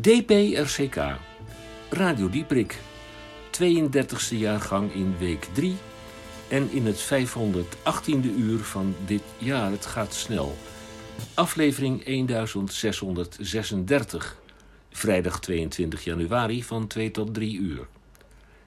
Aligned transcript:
DPRCK, 0.00 0.96
Radio 1.90 2.28
Dieprik, 2.28 2.78
32e 3.50 4.36
jaargang 4.36 4.92
in 4.92 5.14
week 5.18 5.48
3 5.52 5.76
en 6.48 6.70
in 6.70 6.86
het 6.86 7.12
518e 7.12 8.36
uur 8.36 8.58
van 8.58 8.94
dit 9.06 9.22
jaar. 9.38 9.70
Het 9.70 9.86
gaat 9.86 10.14
snel. 10.14 10.56
Aflevering 11.34 12.04
1636, 12.04 14.36
vrijdag 14.90 15.40
22 15.40 16.04
januari 16.04 16.64
van 16.64 16.86
2 16.86 17.10
tot 17.10 17.34
3 17.34 17.58
uur. 17.58 17.86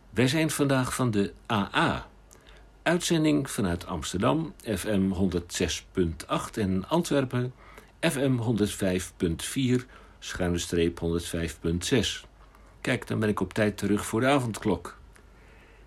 Wij 0.10 0.28
zijn 0.28 0.50
vandaag 0.50 0.96
van 0.96 1.12
de 1.12 1.34
AA. 1.52 2.08
Uitzending 2.84 3.50
vanuit 3.50 3.86
Amsterdam, 3.86 4.54
FM 4.64 5.12
106.8 5.12 5.18
en 6.54 6.88
Antwerpen, 6.88 7.54
FM 8.00 8.38
105.4 8.38 9.86
schuine 10.24 10.58
streep 10.58 11.00
105.6. 11.00 12.26
Kijk, 12.82 13.08
dan 13.08 13.20
ben 13.20 13.30
ik 13.30 13.40
op 13.40 13.54
tijd 13.54 13.78
terug 13.78 14.06
voor 14.06 14.20
de 14.20 14.28
avondklok. 14.28 14.98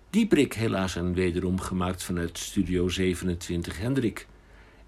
Die 0.09 0.27
prik 0.27 0.53
helaas 0.53 0.95
en 0.95 1.13
wederom 1.13 1.59
gemaakt 1.59 2.03
vanuit 2.03 2.37
Studio 2.37 2.89
27 2.89 3.79
Hendrik. 3.79 4.27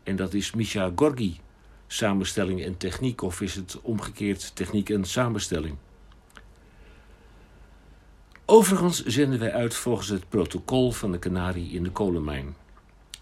En 0.03 0.15
dat 0.15 0.33
is 0.33 0.53
Misha 0.53 0.91
Gorgi. 0.95 1.39
Samenstelling 1.87 2.63
en 2.63 2.77
techniek, 2.77 3.21
of 3.21 3.41
is 3.41 3.55
het 3.55 3.81
omgekeerd 3.81 4.55
techniek 4.55 4.89
en 4.89 5.05
samenstelling? 5.05 5.75
Overigens 8.45 9.05
zenden 9.05 9.39
wij 9.39 9.53
uit 9.53 9.75
volgens 9.75 10.07
het 10.07 10.29
protocol 10.29 10.91
van 10.91 11.11
de 11.11 11.19
Canarie 11.19 11.71
in 11.71 11.83
de 11.83 11.91
kolenmijn. 11.91 12.55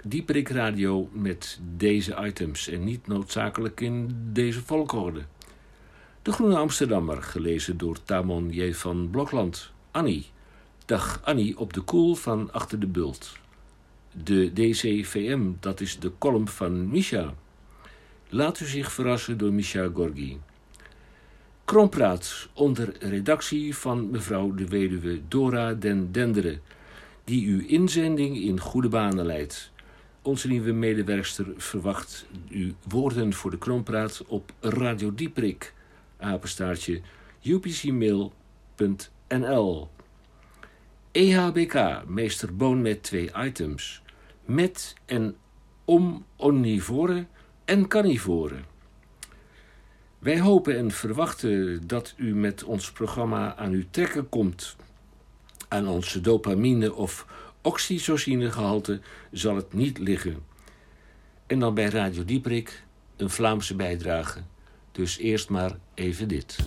Dieprik 0.04 0.50
Radio 0.50 1.10
met 1.12 1.60
deze 1.76 2.18
items 2.26 2.68
en 2.68 2.84
niet 2.84 3.08
noodzakelijk 3.08 3.82
in 3.82 4.10
deze 4.34 4.62
volgorde. 4.62 5.22
De 6.26 6.32
Groene 6.32 6.58
Amsterdammer, 6.58 7.24
gelezen 7.24 7.78
door 7.78 8.04
Tamon 8.04 8.50
J. 8.50 8.74
van 8.74 9.10
Blokland. 9.10 9.72
Annie. 9.92 10.26
Dag 10.86 11.22
Annie 11.24 11.58
op 11.58 11.74
de 11.74 11.82
koel 11.82 12.16
van 12.16 12.52
Achter 12.52 12.80
de 12.80 12.88
Bult. 12.88 13.38
De 14.24 14.54
DCVM, 14.54 15.52
dat 15.60 15.82
is 15.82 16.00
de 16.00 16.12
column 16.18 16.48
van 16.48 16.90
Misha. 16.90 17.34
Laat 18.30 18.60
u 18.60 18.66
zich 18.66 18.92
verrassen 18.92 19.38
door 19.38 19.54
Misha 19.54 19.90
Gorgi. 19.94 20.40
Krompraat 21.66 22.50
onder 22.54 22.96
redactie 23.00 23.76
van 23.76 24.10
mevrouw 24.10 24.54
de 24.54 24.68
weduwe 24.68 25.22
Dora 25.28 25.74
den 25.74 26.12
Dendere, 26.12 26.60
die 27.24 27.48
uw 27.48 27.68
inzending 27.68 28.38
in 28.38 28.60
goede 28.60 28.90
banen 28.90 29.26
leidt. 29.26 29.72
Onze 30.22 30.48
nieuwe 30.48 30.72
medewerkster 30.72 31.46
verwacht 31.58 32.26
uw 32.50 32.72
woorden 32.88 33.34
voor 33.34 33.52
de 33.52 33.58
Krompraat 33.58 34.24
op 34.28 34.54
Radio 34.60 35.14
Dieprik 35.14 35.74
apenstaartje 36.18 37.02
upcmail.nl 37.42 38.34
EHBK, 41.12 42.04
meester 42.08 42.56
Boon 42.56 42.82
met 42.82 43.04
twee 43.04 43.32
items. 43.36 44.02
Met 44.46 44.94
en 45.06 45.36
om 45.86 46.26
omnivoren 46.36 47.28
en 47.66 47.88
carnivoren. 47.88 48.66
Wij 50.20 50.40
hopen 50.40 50.78
en 50.78 50.92
verwachten 50.92 51.88
dat 51.88 52.14
u 52.18 52.36
met 52.36 52.64
ons 52.64 52.92
programma 52.92 53.56
aan 53.56 53.72
uw 53.72 53.84
trekken 53.90 54.30
komt. 54.30 54.76
Aan 55.68 55.88
onze 55.88 56.22
dopamine 56.22 56.94
of 56.94 57.26
oxytocinegehalte 57.62 59.00
zal 59.32 59.56
het 59.56 59.74
niet 59.74 59.98
liggen. 59.98 60.44
En 61.48 61.60
dan 61.60 61.74
bij 61.74 61.86
Radio 61.86 62.26
Dieprik 62.26 62.84
een 63.16 63.30
Vlaamse 63.30 63.76
bijdrage 63.76 64.40
dus 64.96 65.18
eerst 65.18 65.50
maar 65.50 65.72
even 65.94 66.28
dit. 66.28 66.58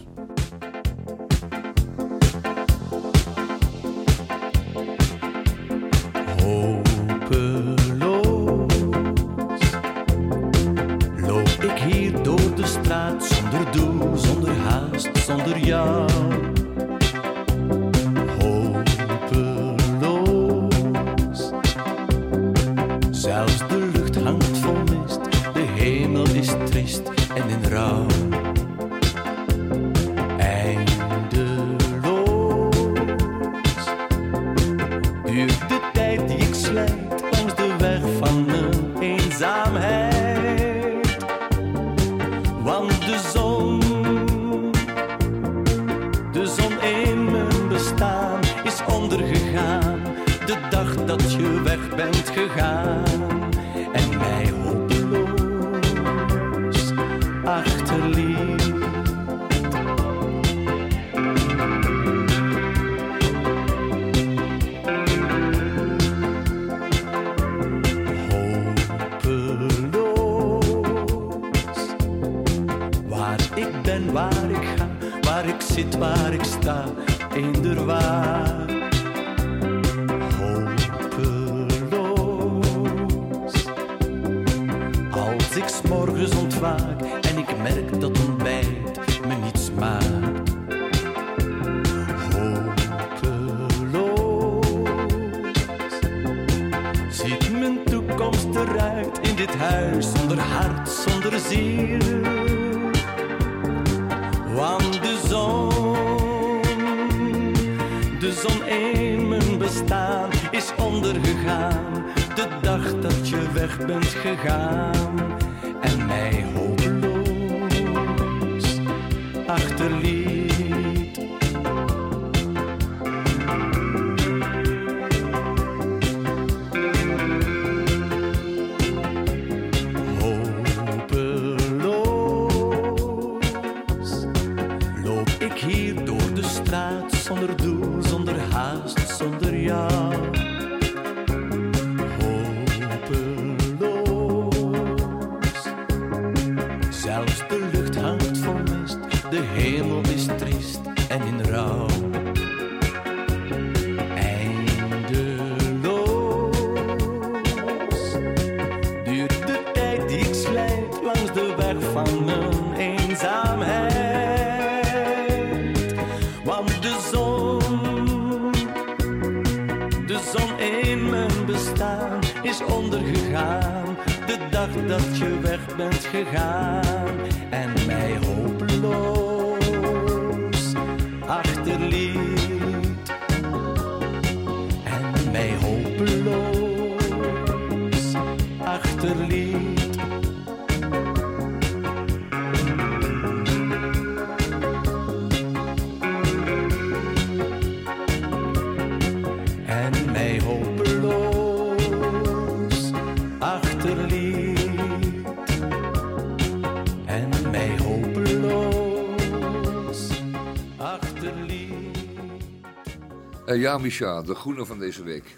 Ja, 213.58 213.78
Micha, 213.78 214.22
de 214.22 214.34
groene 214.34 214.66
van 214.66 214.78
deze 214.78 215.02
week. 215.02 215.36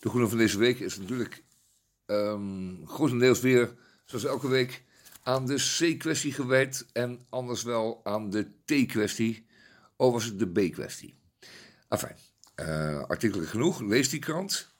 De 0.00 0.08
groene 0.08 0.28
van 0.28 0.38
deze 0.38 0.58
week 0.58 0.78
is 0.80 0.98
natuurlijk 0.98 1.44
ehm 2.06 2.84
grotendeels 2.86 3.40
weer, 3.40 3.74
zoals 4.04 4.24
elke 4.24 4.48
week, 4.48 4.82
aan 5.22 5.46
de 5.46 5.54
C-kwestie 5.54 6.32
gewijd 6.32 6.86
en 6.92 7.20
anders 7.28 7.62
wel 7.62 8.00
aan 8.04 8.30
de 8.30 8.46
T-kwestie, 8.64 9.46
of 9.96 10.12
was 10.12 10.24
het 10.24 10.38
de 10.38 10.46
B-kwestie. 10.46 11.18
Enfin, 11.88 12.16
eh 12.54 13.02
artikelen 13.02 13.46
genoeg, 13.46 13.80
lees 13.80 14.08
die 14.08 14.20
krant. 14.20 14.74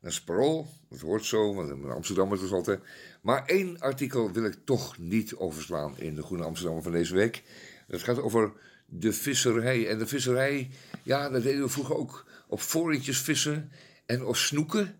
Dat 0.00 0.12
is 0.12 0.24
parool, 0.24 0.68
dat 0.88 1.00
hoort 1.00 1.24
zo, 1.24 1.54
want 1.54 1.70
in 1.70 1.90
Amsterdam 1.90 2.32
is 2.32 2.40
het 2.40 2.52
altijd. 2.52 2.80
Maar 3.22 3.44
één 3.46 3.80
artikel 3.80 4.32
wil 4.32 4.44
ik 4.44 4.58
toch 4.64 4.98
niet 4.98 5.34
overslaan 5.34 5.98
in 5.98 6.14
de 6.14 6.22
Groene 6.22 6.44
Amsterdam 6.44 6.82
van 6.82 6.92
deze 6.92 7.14
week. 7.14 7.42
Dat 7.88 8.02
gaat 8.02 8.18
over 8.20 8.52
de 8.98 9.12
visserij. 9.12 9.88
En 9.88 9.98
de 9.98 10.06
visserij, 10.06 10.70
ja, 11.02 11.28
dat 11.28 11.42
deden 11.42 11.62
we 11.62 11.68
vroeger 11.68 11.96
ook 11.96 12.26
op 12.48 12.60
voorrietjes 12.60 13.18
vissen 13.18 13.70
en 14.06 14.24
op 14.24 14.36
snoeken. 14.36 14.98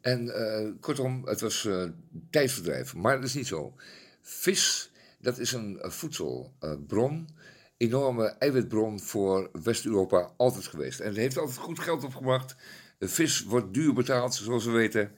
En 0.00 0.34
eh, 0.34 0.70
kortom, 0.80 1.26
het 1.26 1.40
was 1.40 1.64
eh, 1.64 1.84
tijdverdrijf. 2.30 2.94
Maar 2.94 3.16
dat 3.16 3.24
is 3.24 3.34
niet 3.34 3.46
zo. 3.46 3.74
Vis, 4.20 4.90
dat 5.18 5.38
is 5.38 5.52
een 5.52 5.80
eh, 5.80 5.90
voedselbron. 5.90 7.28
enorme 7.76 8.26
eiwitbron 8.26 9.00
voor 9.00 9.50
West-Europa 9.62 10.30
altijd 10.36 10.66
geweest. 10.66 11.00
En 11.00 11.06
het 11.08 11.16
heeft 11.16 11.38
altijd 11.38 11.58
goed 11.58 11.78
geld 11.78 12.04
opgebracht. 12.04 12.56
Vis 12.98 13.42
wordt 13.42 13.74
duur 13.74 13.92
betaald, 13.92 14.34
zoals 14.34 14.64
we 14.64 14.70
weten. 14.70 15.12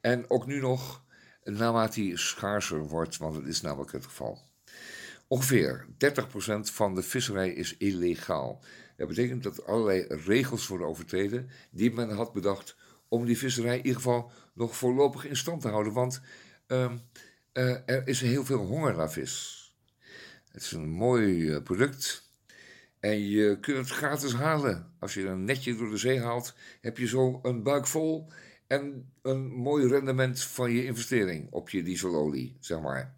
En 0.00 0.30
ook 0.30 0.46
nu 0.46 0.60
nog, 0.60 1.04
naarmate 1.44 2.00
die 2.00 2.16
schaarser 2.16 2.88
wordt, 2.88 3.16
want 3.16 3.34
dat 3.34 3.46
is 3.46 3.60
namelijk 3.60 3.92
het 3.92 4.04
geval. 4.04 4.42
Ongeveer 5.28 5.86
30% 5.88 5.94
van 6.60 6.94
de 6.94 7.02
visserij 7.02 7.50
is 7.50 7.76
illegaal. 7.76 8.64
Dat 8.96 9.08
betekent 9.08 9.42
dat 9.42 9.66
allerlei 9.66 10.06
regels 10.08 10.66
worden 10.66 10.86
overtreden 10.86 11.50
die 11.70 11.92
men 11.92 12.10
had 12.10 12.32
bedacht 12.32 12.76
om 13.08 13.24
die 13.24 13.38
visserij 13.38 13.76
in 13.76 13.84
ieder 13.86 13.94
geval 13.94 14.30
nog 14.54 14.76
voorlopig 14.76 15.26
in 15.26 15.36
stand 15.36 15.60
te 15.60 15.68
houden. 15.68 15.92
Want 15.92 16.20
ehm, 16.66 16.96
eh, 17.52 17.88
er 17.88 18.08
is 18.08 18.20
heel 18.20 18.44
veel 18.44 18.64
honger 18.64 18.96
naar 18.96 19.10
vis. 19.10 19.62
Het 20.52 20.62
is 20.62 20.72
een 20.72 20.88
mooi 20.88 21.50
eh, 21.50 21.62
product. 21.62 22.32
En 23.00 23.28
je 23.28 23.58
kunt 23.60 23.76
het 23.76 23.90
gratis 23.90 24.32
halen. 24.32 24.92
Als 24.98 25.14
je 25.14 25.26
een 25.26 25.44
netje 25.44 25.76
door 25.76 25.90
de 25.90 25.96
zee 25.96 26.20
haalt, 26.20 26.54
heb 26.80 26.98
je 26.98 27.06
zo 27.06 27.38
een 27.42 27.62
buik 27.62 27.86
vol 27.86 28.28
en 28.66 29.12
een 29.22 29.46
mooi 29.46 29.88
rendement 29.88 30.42
van 30.42 30.70
je 30.70 30.84
investering 30.84 31.52
op 31.52 31.70
je 31.70 31.82
dieselolie, 31.82 32.56
zeg 32.60 32.80
maar. 32.80 33.16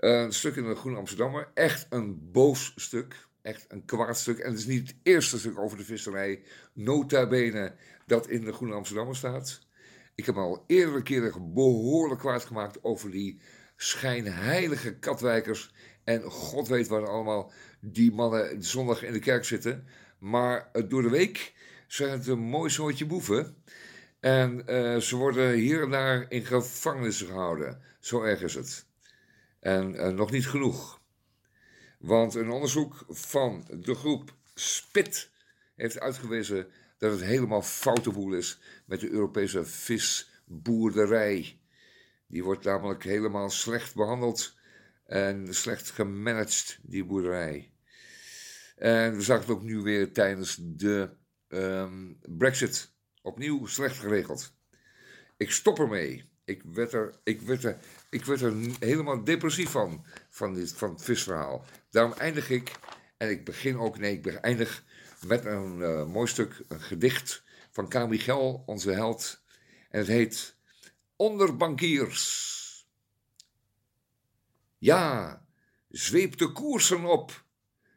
Eh, 0.00 0.20
een 0.20 0.32
stuk 0.32 0.56
in 0.56 0.68
de 0.68 0.74
Groene 0.74 0.98
Amsterdammer. 0.98 1.50
Echt 1.54 1.86
een 1.90 2.30
boos 2.32 2.72
stuk. 2.76 3.28
Echt 3.42 3.64
een 3.68 3.84
kwaad 3.84 4.18
stuk. 4.18 4.38
En 4.38 4.50
het 4.50 4.58
is 4.58 4.66
niet 4.66 4.88
het 4.88 4.96
eerste 5.02 5.38
stuk 5.38 5.58
over 5.58 5.78
de 5.78 5.84
visserij, 5.84 6.42
nota 6.72 7.26
bene, 7.26 7.74
dat 8.06 8.28
in 8.28 8.44
de 8.44 8.52
Groene 8.52 8.74
Amsterdammer 8.74 9.16
staat. 9.16 9.60
Ik 10.14 10.26
heb 10.26 10.34
me 10.34 10.40
al 10.40 10.64
eerdere 10.66 11.02
keren 11.02 11.52
behoorlijk 11.54 12.20
kwaad 12.20 12.44
gemaakt 12.44 12.84
over 12.84 13.10
die 13.10 13.40
schijnheilige 13.76 14.98
katwijkers. 14.98 15.72
En 16.04 16.22
god 16.22 16.68
weet 16.68 16.88
waar 16.88 17.08
allemaal 17.08 17.52
die 17.80 18.12
mannen 18.12 18.62
zondag 18.62 19.02
in 19.02 19.12
de 19.12 19.18
kerk 19.18 19.44
zitten. 19.44 19.86
Maar 20.18 20.68
eh, 20.72 20.82
door 20.88 21.02
de 21.02 21.10
week 21.10 21.54
zijn 21.86 22.10
het 22.10 22.26
een 22.26 22.38
mooi 22.38 22.70
soortje 22.70 23.06
boeven. 23.06 23.56
En 24.20 24.66
eh, 24.66 24.96
ze 24.96 25.16
worden 25.16 25.52
hier 25.52 25.82
en 25.82 25.90
daar 25.90 26.26
in 26.28 26.44
gevangenissen 26.44 27.26
gehouden. 27.26 27.80
Zo 27.98 28.22
erg 28.22 28.42
is 28.42 28.54
het. 28.54 28.88
En 29.60 29.94
eh, 29.94 30.08
nog 30.08 30.30
niet 30.30 30.46
genoeg. 30.46 31.00
Want 31.98 32.34
een 32.34 32.50
onderzoek 32.50 33.04
van 33.08 33.64
de 33.80 33.94
groep 33.94 34.34
SPIT 34.54 35.30
heeft 35.74 36.00
uitgewezen 36.00 36.70
dat 36.98 37.10
het 37.12 37.20
helemaal 37.20 37.62
foute 37.62 38.10
boel 38.10 38.32
is 38.32 38.60
met 38.86 39.00
de 39.00 39.10
Europese 39.10 39.64
visboerderij. 39.64 41.60
Die 42.26 42.44
wordt 42.44 42.64
namelijk 42.64 43.02
helemaal 43.02 43.50
slecht 43.50 43.94
behandeld 43.94 44.58
en 45.06 45.54
slecht 45.54 45.90
gemanaged, 45.90 46.78
die 46.82 47.04
boerderij. 47.04 47.72
En 48.76 49.16
we 49.16 49.22
zagen 49.22 49.42
het 49.42 49.50
ook 49.50 49.62
nu 49.62 49.80
weer 49.80 50.12
tijdens 50.12 50.58
de 50.60 51.10
ehm, 51.48 52.12
Brexit. 52.22 52.92
Opnieuw 53.22 53.66
slecht 53.66 53.98
geregeld. 53.98 54.54
Ik 55.36 55.50
stop 55.50 55.78
ermee. 55.78 56.29
Ik 56.50 56.62
werd 56.62 56.92
er, 56.92 57.14
ik 57.22 57.40
werd 57.40 57.64
er, 57.64 57.78
ik 58.10 58.24
werd 58.24 58.40
er 58.40 58.54
helemaal 58.78 59.24
depressief 59.24 59.70
van, 59.70 60.04
van, 60.28 60.54
dit, 60.54 60.72
van 60.72 60.90
het 60.90 61.02
visverhaal. 61.02 61.64
Daarom 61.90 62.12
eindig 62.12 62.50
ik, 62.50 62.72
en 63.16 63.30
ik 63.30 63.44
begin 63.44 63.78
ook, 63.78 63.98
nee, 63.98 64.18
ik 64.18 64.26
eindig 64.26 64.84
met 65.26 65.44
een 65.44 65.82
eh, 65.82 66.06
mooi 66.06 66.26
stuk, 66.26 66.64
een 66.68 66.80
gedicht 66.80 67.42
van 67.70 67.88
K. 67.88 68.08
Michel, 68.08 68.62
onze 68.66 68.90
held. 68.90 69.42
En 69.90 69.98
het 69.98 70.08
heet 70.08 70.56
Onderbankiers. 71.16 72.58
Ja, 74.78 75.46
zweep 75.88 76.36
de 76.36 76.52
koersen 76.52 77.04
op. 77.04 77.44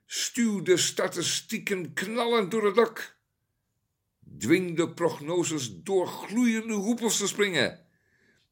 Stuw 0.05 0.62
de 0.62 0.77
statistieken 0.77 1.93
knallend 1.93 2.51
door 2.51 2.65
het 2.65 2.75
dak. 2.75 3.17
Dwing 4.38 4.77
de 4.77 4.93
prognoses 4.93 5.81
door 5.81 6.07
gloeiende 6.07 6.74
hoepels 6.74 7.17
te 7.17 7.27
springen 7.27 7.83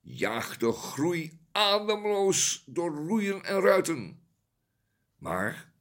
jaagt 0.01 0.59
de 0.59 0.71
groei 0.71 1.39
ademloos 1.51 2.63
door 2.65 2.95
roeien 2.95 3.43
en 3.43 3.59
ruiten. 3.59 4.21
Maar 5.15 5.71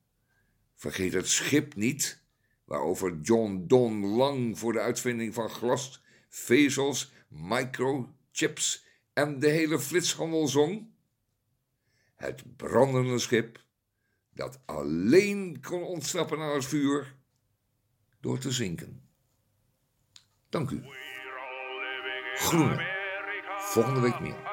vergeet 0.75 1.13
het 1.13 1.29
schip 1.29 1.75
niet, 1.75 2.23
waarover 2.65 3.21
John 3.21 3.65
Don 3.67 4.07
lang 4.07 4.59
voor 4.59 4.73
de 4.73 4.81
uitvinding 4.81 5.35
van 5.35 5.51
glas, 5.51 6.03
vezels, 6.29 7.13
microchips 7.29 8.85
en 9.13 9.39
de 9.39 9.49
hele 9.49 9.79
flitshandel 9.79 10.49
zong. 10.49 10.89
Het 12.15 12.57
brandende 12.57 13.19
schip 13.19 13.65
dat 14.33 14.61
alleen 14.67 15.61
kon 15.61 15.83
ontsnappen 15.83 16.39
aan 16.39 16.55
het 16.55 16.65
vuur 16.65 17.17
door 18.21 18.39
te 18.39 18.51
zinken. 18.51 19.09
Dank 20.49 20.71
u. 20.71 20.83
Groene. 22.35 23.00
Volgende 23.63 24.01
week 24.01 24.21
meer. 24.21 24.50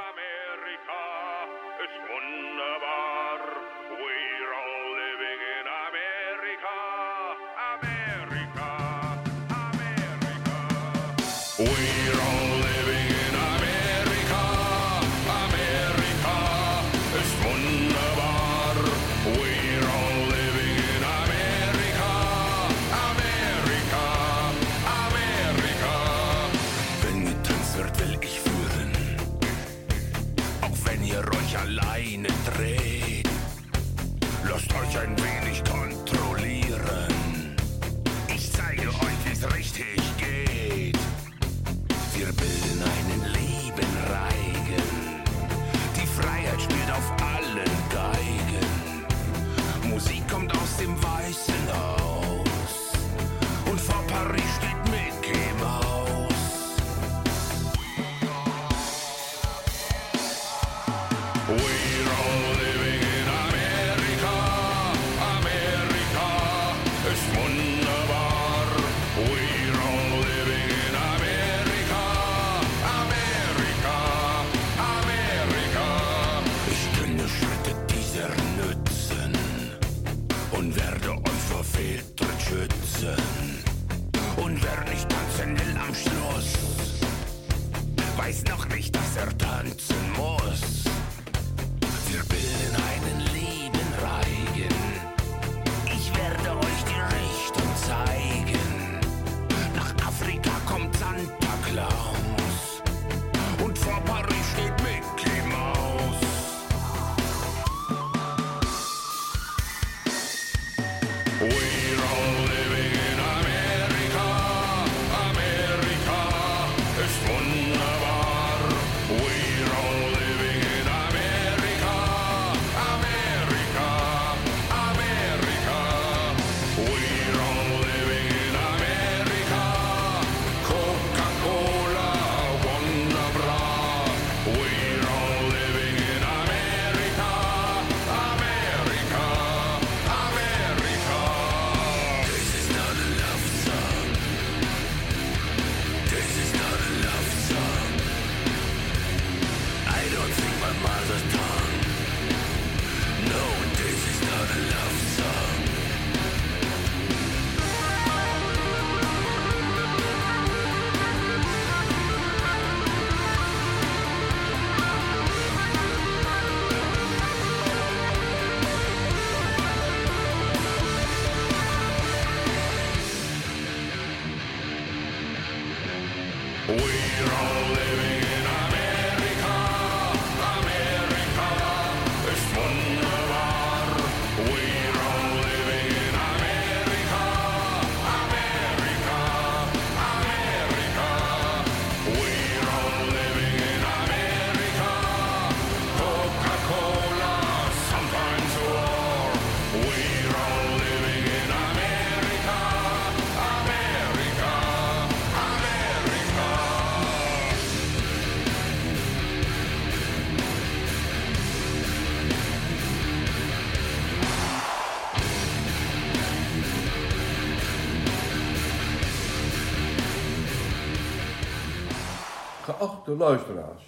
geachte 223.07 223.23
luisteraars, 223.23 223.83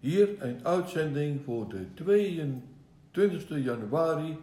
hier 0.00 0.28
een 0.38 0.60
uitzending 0.62 1.40
voor 1.44 1.68
de 1.68 1.94
22 1.94 3.64
januari 3.64 4.38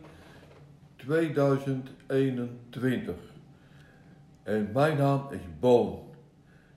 2021. 0.95 3.15
En 4.43 4.69
mijn 4.73 4.97
naam 4.97 5.27
is 5.29 5.39
Boon, 5.59 5.99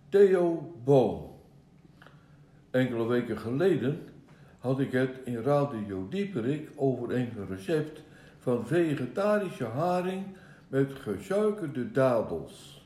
Theo 0.08 0.74
Boon. 0.84 1.30
Enkele 2.70 3.06
weken 3.06 3.38
geleden 3.38 4.02
had 4.58 4.80
ik 4.80 4.92
het 4.92 5.16
in 5.24 5.42
Radio 5.42 6.08
Dieperik 6.08 6.70
over 6.76 7.14
een 7.14 7.32
recept 7.48 8.02
van 8.38 8.66
vegetarische 8.66 9.64
haring 9.64 10.24
met 10.68 10.92
gesuikerde 10.92 11.92
dadels. 11.92 12.84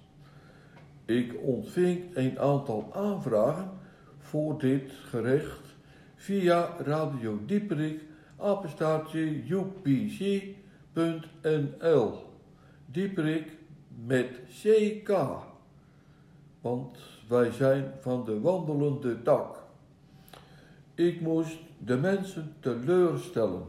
Ik 1.04 1.34
ontving 1.42 2.16
een 2.16 2.38
aantal 2.38 2.90
aanvragen 2.94 3.78
voor 4.30 4.58
dit 4.58 4.92
gerecht 5.08 5.74
via 6.14 6.76
Radio 6.78 7.38
Dieperik, 7.46 8.02
apenstaartje 8.36 9.42
upc.nl. 9.48 10.54
Dieperik 12.86 13.56
met 14.06 14.40
CK, 14.62 15.12
want 16.60 16.98
wij 17.28 17.50
zijn 17.50 17.92
van 18.00 18.24
de 18.24 18.40
wandelende 18.40 19.22
dak. 19.22 19.62
Ik 20.94 21.20
moest 21.20 21.58
de 21.78 21.96
mensen 21.96 22.54
teleurstellen, 22.60 23.64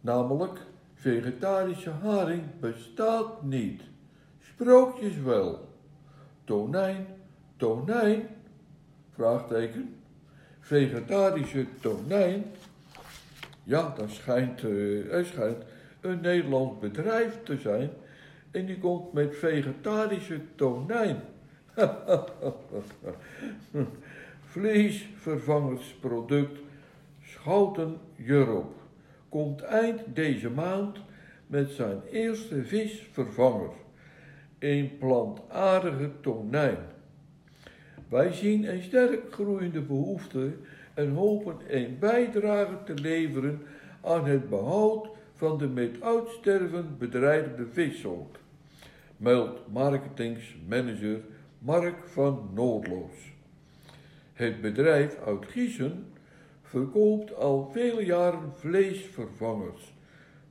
namelijk 0.00 0.60
vegetarische 0.94 1.90
haring 1.90 2.42
bestaat 2.60 3.42
niet. 3.42 3.82
Sprookjes 4.40 5.16
wel. 5.18 5.68
Tonijn, 6.44 7.06
tonijn, 7.56 8.28
Vraagteken. 9.14 9.94
Vegetarische 10.60 11.66
tonijn. 11.80 12.44
Ja, 13.64 13.94
dat 13.96 14.10
schijnt, 14.10 14.62
hij 14.62 15.08
eh, 15.10 15.24
schijnt 15.24 15.64
een 16.00 16.20
Nederlands 16.20 16.80
bedrijf 16.80 17.38
te 17.42 17.58
zijn. 17.58 17.90
En 18.50 18.66
die 18.66 18.78
komt 18.78 19.12
met 19.12 19.36
vegetarische 19.36 20.40
tonijn. 20.54 21.20
Vleesvervangersproduct 24.44 26.58
Schouten 27.22 27.98
Europe 28.26 28.74
komt 29.28 29.62
eind 29.62 30.00
deze 30.06 30.50
maand 30.50 30.98
met 31.46 31.70
zijn 31.70 32.00
eerste 32.10 32.64
visvervanger. 32.64 33.70
Een 34.58 34.98
plantaardige 34.98 36.10
tonijn. 36.20 36.78
Wij 38.14 38.32
zien 38.32 38.68
een 38.72 38.82
sterk 38.82 39.32
groeiende 39.32 39.80
behoefte 39.80 40.52
en 40.94 41.10
hopen 41.10 41.56
een 41.68 41.96
bijdrage 41.98 42.76
te 42.84 42.94
leveren 42.94 43.62
aan 44.00 44.26
het 44.26 44.48
behoud 44.48 45.08
van 45.32 45.58
de 45.58 45.68
met 45.68 46.02
uitsterven 46.02 46.96
bedreigde 46.98 47.66
vissoort. 47.66 48.38
Meldt 49.16 49.60
marketingsmanager 49.72 51.20
Mark 51.58 52.06
van 52.06 52.50
Noordloos. 52.52 53.32
Het 54.32 54.60
bedrijf 54.60 55.18
uit 55.26 55.46
Giezen 55.46 56.06
verkoopt 56.62 57.34
al 57.36 57.70
vele 57.72 58.04
jaren 58.04 58.52
vleesvervangers, 58.52 59.94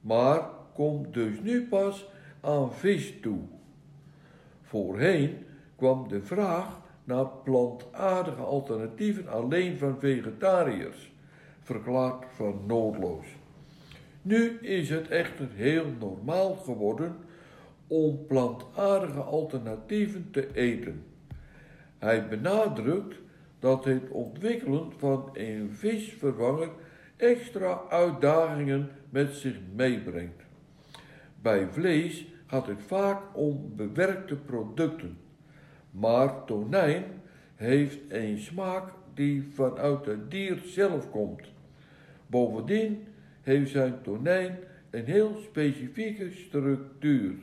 maar 0.01 0.49
komt 0.73 1.13
dus 1.13 1.39
nu 1.41 1.67
pas 1.67 2.07
aan 2.41 2.73
vis 2.73 3.13
toe. 3.21 3.39
Voorheen 4.61 5.37
kwam 5.75 6.07
de 6.07 6.21
vraag 6.21 6.81
naar 7.03 7.25
plantaardige 7.25 8.41
alternatieven 8.41 9.27
alleen 9.27 9.77
van 9.77 9.99
vegetariërs, 9.99 11.11
verklaart 11.59 12.25
van 12.35 12.61
noodloos. 12.67 13.25
Nu 14.21 14.57
is 14.61 14.89
het 14.89 15.07
echter 15.07 15.47
heel 15.53 15.85
normaal 15.99 16.55
geworden 16.55 17.15
om 17.87 18.25
plantaardige 18.27 19.19
alternatieven 19.19 20.27
te 20.31 20.53
eten. 20.53 21.03
Hij 21.97 22.27
benadrukt 22.27 23.15
dat 23.59 23.85
het 23.85 24.09
ontwikkelen 24.09 24.91
van 24.97 25.29
een 25.33 25.69
visvervanger 25.71 26.69
extra 27.17 27.81
uitdagingen 27.89 28.89
met 29.09 29.33
zich 29.33 29.55
meebrengt. 29.75 30.43
Bij 31.41 31.67
vlees 31.71 32.27
gaat 32.45 32.67
het 32.67 32.81
vaak 32.81 33.21
om 33.33 33.73
bewerkte 33.75 34.35
producten, 34.35 35.17
maar 35.93 36.45
tonijn 36.45 37.03
heeft 37.55 37.97
een 38.09 38.37
smaak 38.37 38.91
die 39.13 39.47
vanuit 39.53 40.05
het 40.05 40.31
dier 40.31 40.61
zelf 40.65 41.11
komt. 41.11 41.41
Bovendien 42.27 43.03
heeft 43.41 43.71
zijn 43.71 44.01
tonijn 44.01 44.57
een 44.89 45.05
heel 45.05 45.41
specifieke 45.43 46.31
structuur. 46.31 47.33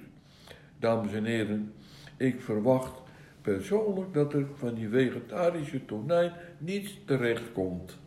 Dames 0.78 1.12
en 1.12 1.24
heren, 1.24 1.72
ik 2.16 2.40
verwacht 2.40 3.00
persoonlijk 3.42 4.14
dat 4.14 4.32
er 4.32 4.46
van 4.54 4.74
die 4.74 4.88
vegetarische 4.88 5.84
tonijn 5.84 6.32
niets 6.58 6.98
terecht 7.04 7.52
komt. 7.52 7.98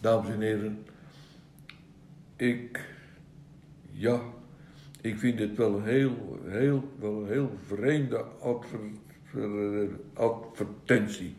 Dames 0.00 0.30
en 0.30 0.40
heren, 0.40 0.84
ik, 2.36 2.88
ja, 3.90 4.20
ik 5.04 5.18
vind 5.18 5.38
het 5.38 5.56
wel 5.56 5.82
heel, 5.82 6.38
heel, 6.46 6.88
wel 6.98 7.24
heel 7.26 7.50
vreemde 7.66 8.24
adver, 8.40 8.80
advertentie. 10.14 11.36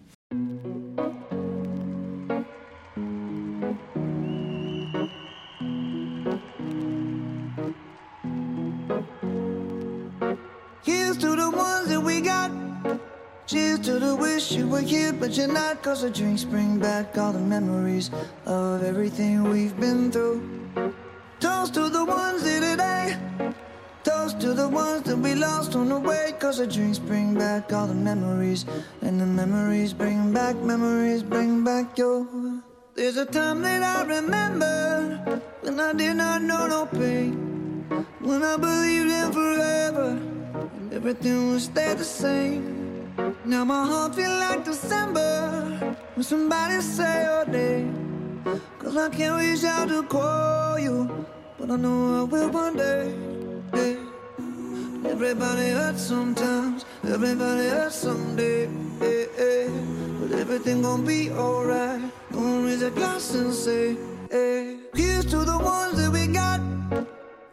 Here's 10.83 11.17
to 11.17 11.35
the 11.35 11.51
ones 11.51 11.87
that 11.87 12.03
we 12.03 12.21
got. 12.21 12.51
Cheers 13.45 13.79
to 13.79 13.99
the 13.99 14.15
wish 14.15 14.51
you 14.51 14.67
were 14.67 14.81
here, 14.81 15.13
but 15.13 15.35
you're 15.35 15.53
not. 15.53 15.81
Cause 15.81 16.01
the 16.01 16.11
drinks 16.11 16.45
bring 16.45 16.79
back 16.79 17.17
all 17.17 17.31
the 17.31 17.39
memories 17.39 18.11
of 18.45 18.83
everything 18.83 19.43
we've 19.49 19.75
been 19.79 20.11
through. 20.11 20.41
Toast 21.39 21.73
to 21.73 21.89
the 21.89 22.05
ones 22.05 22.43
to 22.43 22.54
the 24.65 24.75
ones 24.75 25.03
that 25.03 25.17
we 25.17 25.35
lost 25.35 25.75
on 25.75 25.89
the 25.89 25.99
way. 25.99 26.33
Cause 26.39 26.57
the 26.57 26.67
drinks 26.67 26.99
bring 26.99 27.33
back 27.35 27.71
all 27.71 27.87
the 27.87 27.93
memories. 27.93 28.65
And 29.01 29.19
the 29.21 29.25
memories 29.25 29.93
bring 29.93 30.33
back, 30.33 30.55
memories 30.55 31.21
bring 31.23 31.63
back 31.63 31.97
your. 31.97 32.25
There's 32.95 33.17
a 33.17 33.25
time 33.25 33.61
that 33.61 33.83
I 33.83 33.97
remember 34.17 35.41
when 35.61 35.79
I 35.79 35.93
did 35.93 36.15
not 36.15 36.41
know 36.41 36.67
no 36.67 36.85
pain. 36.85 37.31
When 38.19 38.41
I 38.41 38.57
believed 38.57 39.11
in 39.19 39.31
forever 39.31 40.07
and 40.77 40.93
everything 40.93 41.51
would 41.51 41.61
stay 41.61 41.93
the 41.93 42.03
same. 42.03 42.63
Now 43.45 43.65
my 43.65 43.85
heart 43.85 44.15
feel 44.15 44.35
like 44.45 44.65
December 44.65 45.29
when 46.15 46.23
somebody 46.23 46.81
say 46.81 47.15
your 47.29 47.45
name. 47.45 47.91
Cause 48.79 48.97
I 48.97 49.09
can't 49.09 49.35
reach 49.41 49.63
out 49.63 49.89
to 49.89 50.01
call 50.03 50.79
you, 50.79 51.25
but 51.59 51.69
I 51.69 51.75
know 51.75 52.21
I 52.21 52.23
will 52.23 52.49
one 52.49 52.77
day. 52.77 53.13
Yeah. 53.73 54.14
Everybody 55.09 55.69
hurts 55.69 56.01
sometimes, 56.01 56.85
everybody 57.03 57.67
hurts 57.69 57.95
someday. 57.95 58.67
Yeah, 59.01 59.25
yeah. 59.37 59.69
But 60.19 60.31
everything 60.39 60.81
gon' 60.81 61.05
be 61.05 61.31
alright. 61.31 62.01
Gonna 62.31 62.65
raise 62.65 62.81
a 62.81 62.91
glass 62.91 63.33
and 63.33 63.53
say, 63.53 63.95
hey. 64.29 64.77
Here's 64.93 65.25
to 65.25 65.37
the 65.37 65.57
ones 65.57 65.97
that 65.97 66.11
we 66.11 66.27
got. 66.27 66.61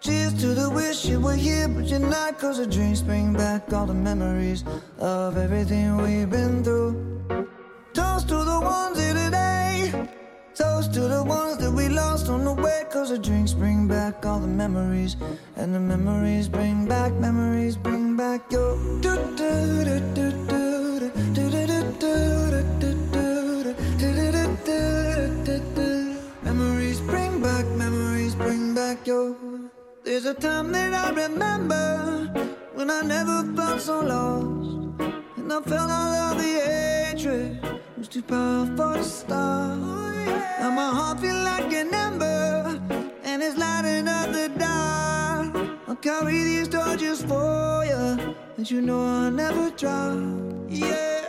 Cheers 0.01 0.35
to 0.41 0.49
the 0.55 0.71
wish 0.71 1.05
you 1.05 1.21
were 1.21 1.35
here, 1.35 1.69
but 1.69 1.85
you're 1.85 1.99
not. 1.99 2.39
Cause 2.39 2.59
the 2.59 2.67
drinks 2.67 3.01
bring 3.01 3.33
back 3.33 3.73
all 3.73 3.87
the 3.87 3.95
memories 3.95 4.65
of 4.99 5.37
everything 5.37 5.97
we've 5.99 6.31
been 6.31 6.65
through. 6.65 6.95
Toast 7.93 8.29
to 8.29 8.45
the 8.45 8.61
ones 8.61 8.99
here 8.99 9.15
today. 9.15 10.09
Toast 10.55 10.93
to 10.93 11.01
the 11.01 11.25
ones 11.25 11.57
that 11.59 11.71
we 11.73 11.89
lost 11.89 12.29
on 12.29 12.45
the 12.45 12.53
way. 12.53 12.85
Cause 12.91 13.09
the 13.09 13.19
drinks 13.19 13.55
bring 13.55 13.89
back 13.89 14.27
all 14.27 14.39
the 14.39 14.47
memories. 14.47 15.17
And 15.57 15.75
the 15.75 15.81
memories 15.81 16.47
bring 16.47 16.87
back, 16.87 17.13
memories 17.15 17.77
bring 17.77 18.17
back 18.19 18.53
your. 18.53 18.77
Memories 26.43 27.01
bring 27.01 27.41
back, 27.41 27.67
memories 27.77 28.35
bring 28.35 28.75
back 28.75 29.07
your. 29.07 29.35
There's 30.05 30.27
a 30.27 30.35
time 30.35 30.71
that 30.73 30.93
I 30.93 31.11
remember 31.13 32.29
when 32.75 32.91
I 32.91 33.01
never 33.01 33.43
felt 33.57 33.81
so 33.81 34.01
lost. 34.01 35.01
And 35.39 35.51
I 35.51 35.61
felt 35.63 35.91
all 35.91 36.15
of 36.29 36.37
the 36.37 36.53
hatred 36.61 37.82
was 37.99 38.09
too 38.09 38.23
powerful 38.23 38.95
to 38.95 39.05
stop. 39.05 39.79
Now 40.61 40.71
my 40.71 40.91
heart 40.91 41.21
feel 41.21 41.35
like 41.35 41.73
an 41.73 41.95
ember 41.95 42.81
and 43.25 43.43
it's 43.43 43.57
lighting 43.57 44.09
up 44.09 44.33
the 44.33 44.49
dark. 44.59 45.69
I'll 45.89 45.97
carry 45.97 46.43
these 46.43 46.69
torches 46.69 47.23
for 47.23 47.85
you, 47.85 48.35
and 48.57 48.71
you 48.71 48.81
know 48.81 49.05
I'll 49.05 49.31
never 49.31 49.71
drop. 49.71 50.19
Yeah. 50.69 51.29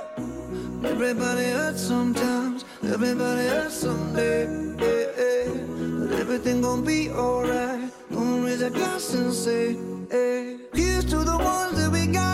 Everybody 0.84 1.46
hurts 1.46 1.82
sometimes, 1.82 2.66
everybody 2.84 3.48
hurts 3.48 3.76
someday. 3.76 4.46
Yeah, 4.80 5.08
yeah. 5.18 6.08
But 6.08 6.20
everything 6.20 6.62
gon' 6.62 6.84
be 6.84 7.10
alright. 7.10 7.92
Gonna 8.12 8.46
raise 8.46 8.62
a 8.62 8.70
glass 8.70 9.14
and 9.14 9.34
say, 9.34 9.78
hey. 10.10 10.58
Here's 10.74 11.06
to 11.06 11.18
the 11.24 11.38
ones 11.38 11.78
that 11.78 11.92
we 11.92 12.08
got. 12.08 12.34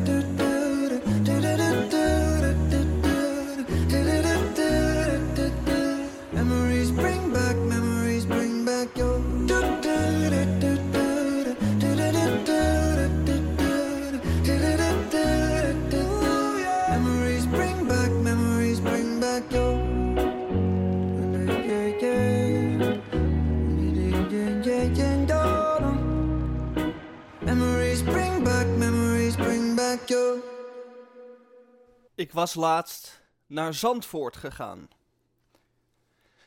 Ik 32.21 32.31
was 32.31 32.53
laatst 32.53 33.21
naar 33.45 33.73
Zandvoort 33.73 34.37
gegaan. 34.37 34.89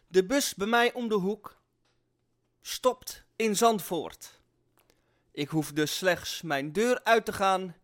De 0.07 0.25
bus 0.27 0.55
bij 0.55 0.67
mij 0.67 0.93
om 0.93 1.09
de 1.09 1.15
hoek 1.15 1.61
stopt 2.61 3.25
in 3.37 3.57
Zandvoort. 3.57 4.41
Ik 5.31 5.49
hoef 5.49 5.73
dus 5.73 5.97
slechts 5.97 6.43
mijn 6.43 6.73
deur 6.73 7.05
uit 7.05 7.25
te 7.25 7.33
gaan, 7.33 7.77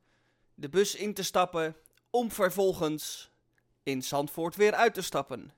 de 0.54 0.68
bus 0.68 0.94
in 0.94 1.14
te 1.14 1.22
stappen, 1.22 1.76
om 2.10 2.30
vervolgens 2.30 3.30
in 3.82 4.02
Zandvoort 4.02 4.56
weer 4.56 4.74
uit 4.74 4.94
te 4.94 5.02
stappen. 5.02 5.52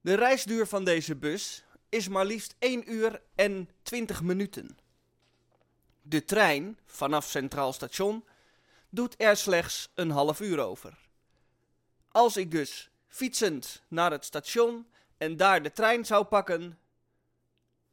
De 0.00 0.14
reisduur 0.14 0.66
van 0.66 0.84
deze 0.84 1.16
bus 1.16 1.64
is 1.88 2.08
maar 2.08 2.26
liefst 2.26 2.54
1 2.58 2.92
uur 2.92 3.22
en 3.34 3.70
20 3.82 4.22
minuten. 4.22 4.78
De 6.02 6.24
trein 6.24 6.78
vanaf 6.86 7.24
Centraal 7.24 7.72
Station 7.72 8.24
doet 8.90 9.14
er 9.18 9.36
slechts 9.36 9.88
een 9.94 10.10
half 10.10 10.40
uur 10.40 10.58
over. 10.58 10.98
Als 12.08 12.36
ik 12.36 12.50
dus 12.50 12.90
fietsend 13.06 13.82
naar 13.88 14.10
het 14.10 14.24
station 14.24 14.86
en 15.16 15.36
daar 15.36 15.62
de 15.62 15.72
trein 15.72 16.06
zou 16.06 16.24
pakken, 16.24 16.78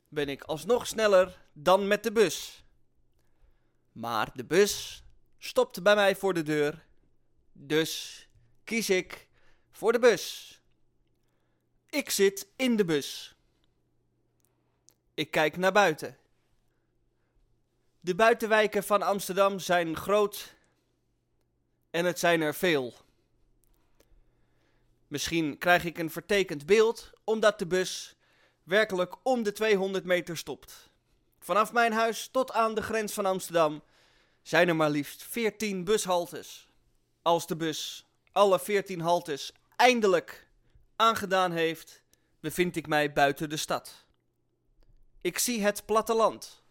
ben 0.08 0.30
ik 0.30 0.44
alsnog 0.44 0.88
sneller 0.88 1.42
dan 1.54 1.88
met 1.88 2.04
de 2.04 2.12
bus. 2.12 2.64
Maar 3.92 4.30
de 4.34 4.46
bus 4.46 5.04
stopt 5.38 5.84
bij 5.84 5.96
mij 5.96 6.16
voor 6.16 6.34
de 6.34 6.44
deur, 6.44 6.86
dus 7.52 8.28
kies 8.64 8.90
ik 8.90 9.28
voor 9.72 9.92
de 9.92 10.00
bus. 10.00 10.54
Ik 11.90 12.10
zit 12.10 12.48
in 12.56 12.76
de 12.76 12.86
bus. 12.86 13.36
Ik 15.14 15.32
kijk 15.32 15.58
naar 15.58 15.72
buiten. 15.72 16.18
De 18.00 18.16
buitenwijken 18.16 18.84
van 18.84 19.02
Amsterdam 19.02 19.60
zijn 19.60 19.96
groot 19.96 20.55
en 21.96 22.06
het 22.06 22.20
zijn 22.20 22.42
er 22.42 22.56
veel. 22.56 22.94
Misschien 25.08 25.58
krijg 25.58 25.84
ik 25.84 25.98
een 25.98 26.12
vertekend 26.12 26.66
beeld 26.66 27.12
omdat 27.24 27.60
de 27.60 27.68
bus 27.68 28.16
werkelijk 28.64 29.16
om 29.24 29.44
de 29.44 29.52
200 29.52 30.06
meter 30.06 30.38
stopt. 30.38 30.90
Vanaf 31.40 31.74
mijn 31.74 31.94
huis 31.94 32.28
tot 32.28 32.52
aan 32.52 32.76
de 32.76 32.82
grens 32.82 33.14
van 33.14 33.26
Amsterdam 33.26 33.84
zijn 34.42 34.68
er 34.68 34.76
maar 34.76 34.90
liefst 34.90 35.24
14 35.24 35.84
bushaltes. 35.84 36.68
Als 37.22 37.48
de 37.48 37.56
bus 37.56 38.06
alle 38.32 38.60
14 38.60 39.00
haltes 39.00 39.54
eindelijk 39.76 40.48
aangedaan 40.96 41.52
heeft, 41.52 42.02
bevind 42.40 42.76
ik 42.76 42.88
mij 42.88 43.14
buiten 43.14 43.50
de 43.50 43.58
stad. 43.58 44.06
Ik 45.22 45.38
zie 45.38 45.62
het 45.62 45.86
platteland. 45.86 46.64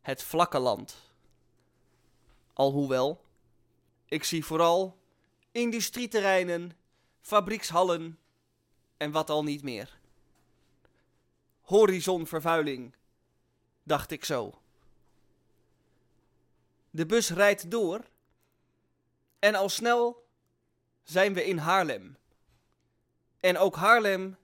Het 0.00 0.22
vlakke 0.22 0.58
land. 0.58 0.96
Alhoewel, 2.52 3.26
ik 4.08 4.24
zie 4.24 4.44
vooral 4.44 4.98
industrieterreinen, 5.52 6.72
fabriekshallen 7.20 8.18
en 8.96 9.10
wat 9.10 9.30
al 9.30 9.42
niet 9.42 9.62
meer. 9.62 9.98
Horizonvervuiling, 11.60 12.94
dacht 13.82 14.10
ik 14.10 14.24
zo. 14.24 14.60
De 16.90 17.06
bus 17.06 17.30
rijdt 17.30 17.70
door 17.70 18.04
en 19.38 19.54
al 19.54 19.68
snel 19.68 20.26
zijn 21.02 21.34
we 21.34 21.44
in 21.44 21.58
Haarlem. 21.58 22.16
En 23.40 23.58
ook 23.58 23.76
Haarlem 23.76 24.36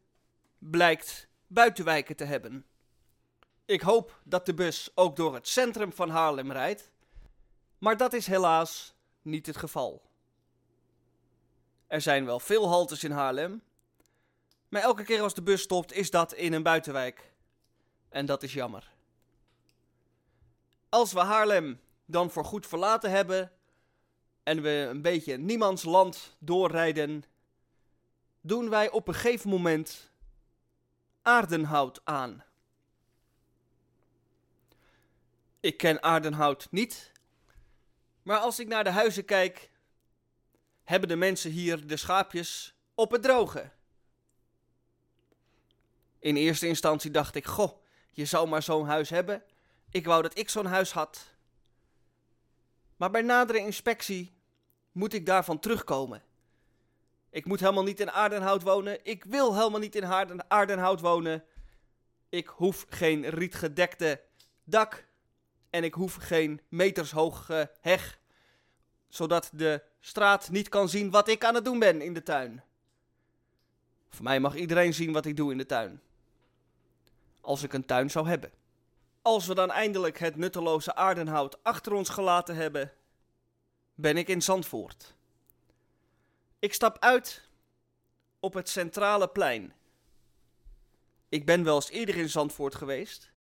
blijkt 0.58 1.28
buitenwijken 1.46 2.16
te 2.16 2.24
hebben. 2.24 2.66
Ik 3.64 3.80
hoop 3.80 4.20
dat 4.24 4.46
de 4.46 4.54
bus 4.54 4.90
ook 4.94 5.16
door 5.16 5.34
het 5.34 5.48
centrum 5.48 5.92
van 5.92 6.10
Haarlem 6.10 6.52
rijdt, 6.52 6.90
maar 7.78 7.96
dat 7.96 8.12
is 8.12 8.26
helaas 8.26 8.93
niet 9.24 9.46
het 9.46 9.56
geval. 9.56 10.02
Er 11.86 12.00
zijn 12.00 12.24
wel 12.24 12.40
veel 12.40 12.68
haltes 12.68 13.04
in 13.04 13.10
Haarlem, 13.10 13.62
maar 14.68 14.82
elke 14.82 15.04
keer 15.04 15.20
als 15.20 15.34
de 15.34 15.42
bus 15.42 15.62
stopt 15.62 15.92
is 15.92 16.10
dat 16.10 16.32
in 16.32 16.52
een 16.52 16.62
buitenwijk. 16.62 17.32
En 18.08 18.26
dat 18.26 18.42
is 18.42 18.52
jammer. 18.52 18.92
Als 20.88 21.12
we 21.12 21.20
Haarlem 21.20 21.80
dan 22.04 22.30
voor 22.30 22.44
goed 22.44 22.66
verlaten 22.66 23.10
hebben 23.10 23.52
en 24.42 24.62
we 24.62 24.86
een 24.90 25.02
beetje 25.02 25.36
niemands 25.36 25.82
land 25.82 26.36
doorrijden, 26.38 27.24
doen 28.40 28.70
wij 28.70 28.90
op 28.90 29.08
een 29.08 29.14
gegeven 29.14 29.50
moment 29.50 30.10
Aardenhout 31.22 32.00
aan. 32.04 32.44
Ik 35.60 35.76
ken 35.76 36.02
Aardenhout 36.02 36.66
niet, 36.70 37.12
maar 38.24 38.38
als 38.38 38.58
ik 38.58 38.68
naar 38.68 38.84
de 38.84 38.90
huizen 38.90 39.24
kijk, 39.24 39.70
hebben 40.82 41.08
de 41.08 41.16
mensen 41.16 41.50
hier 41.50 41.86
de 41.86 41.96
schaapjes 41.96 42.74
op 42.94 43.10
het 43.10 43.22
droge. 43.22 43.70
In 46.18 46.36
eerste 46.36 46.66
instantie 46.66 47.10
dacht 47.10 47.34
ik, 47.34 47.46
goh, 47.46 47.82
je 48.10 48.24
zou 48.24 48.48
maar 48.48 48.62
zo'n 48.62 48.86
huis 48.86 49.10
hebben. 49.10 49.42
Ik 49.90 50.06
wou 50.06 50.22
dat 50.22 50.38
ik 50.38 50.48
zo'n 50.48 50.66
huis 50.66 50.92
had. 50.92 51.34
Maar 52.96 53.10
bij 53.10 53.22
nadere 53.22 53.58
inspectie 53.58 54.36
moet 54.92 55.12
ik 55.12 55.26
daarvan 55.26 55.58
terugkomen. 55.58 56.22
Ik 57.30 57.44
moet 57.44 57.60
helemaal 57.60 57.82
niet 57.82 58.00
in 58.00 58.10
Aardenhout 58.10 58.62
wonen. 58.62 59.04
Ik 59.04 59.24
wil 59.24 59.54
helemaal 59.56 59.80
niet 59.80 59.94
in 59.94 60.04
Aarden, 60.04 60.50
Aardenhout 60.50 61.00
wonen. 61.00 61.44
Ik 62.28 62.46
hoef 62.46 62.86
geen 62.88 63.28
rietgedekte 63.28 64.20
dak. 64.64 65.06
En 65.74 65.84
ik 65.84 65.94
hoef 65.94 66.14
geen 66.14 66.60
metershoge 66.68 67.70
heg. 67.80 68.18
Zodat 69.08 69.50
de 69.52 69.82
straat 70.00 70.50
niet 70.50 70.68
kan 70.68 70.88
zien 70.88 71.10
wat 71.10 71.28
ik 71.28 71.44
aan 71.44 71.54
het 71.54 71.64
doen 71.64 71.78
ben 71.78 72.00
in 72.00 72.14
de 72.14 72.22
tuin. 72.22 72.62
Voor 74.08 74.24
mij 74.24 74.40
mag 74.40 74.54
iedereen 74.54 74.94
zien 74.94 75.12
wat 75.12 75.26
ik 75.26 75.36
doe 75.36 75.52
in 75.52 75.58
de 75.58 75.66
tuin. 75.66 76.00
Als 77.40 77.62
ik 77.62 77.72
een 77.72 77.84
tuin 77.84 78.10
zou 78.10 78.28
hebben. 78.28 78.52
Als 79.22 79.46
we 79.46 79.54
dan 79.54 79.70
eindelijk 79.70 80.18
het 80.18 80.36
nutteloze 80.36 80.94
aardenhout 80.94 81.62
achter 81.62 81.92
ons 81.92 82.08
gelaten 82.08 82.56
hebben, 82.56 82.92
ben 83.94 84.16
ik 84.16 84.28
in 84.28 84.42
Zandvoort. 84.42 85.14
Ik 86.58 86.74
stap 86.74 86.96
uit 86.98 87.48
op 88.40 88.54
het 88.54 88.68
centrale 88.68 89.28
plein. 89.28 89.74
Ik 91.28 91.46
ben 91.46 91.64
wel 91.64 91.74
eens 91.74 91.90
eerder 91.90 92.16
in 92.16 92.30
Zandvoort 92.30 92.74
geweest. 92.74 93.33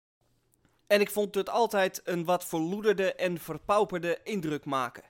En 0.92 1.02
ik 1.02 1.10
vond 1.10 1.36
het 1.36 1.50
altijd 1.50 2.02
een 2.04 2.26
wat 2.26 2.46
verloederde 2.46 3.14
en 3.14 3.40
verpauperde 3.40 4.20
indruk 4.24 4.66
maken. 4.66 5.04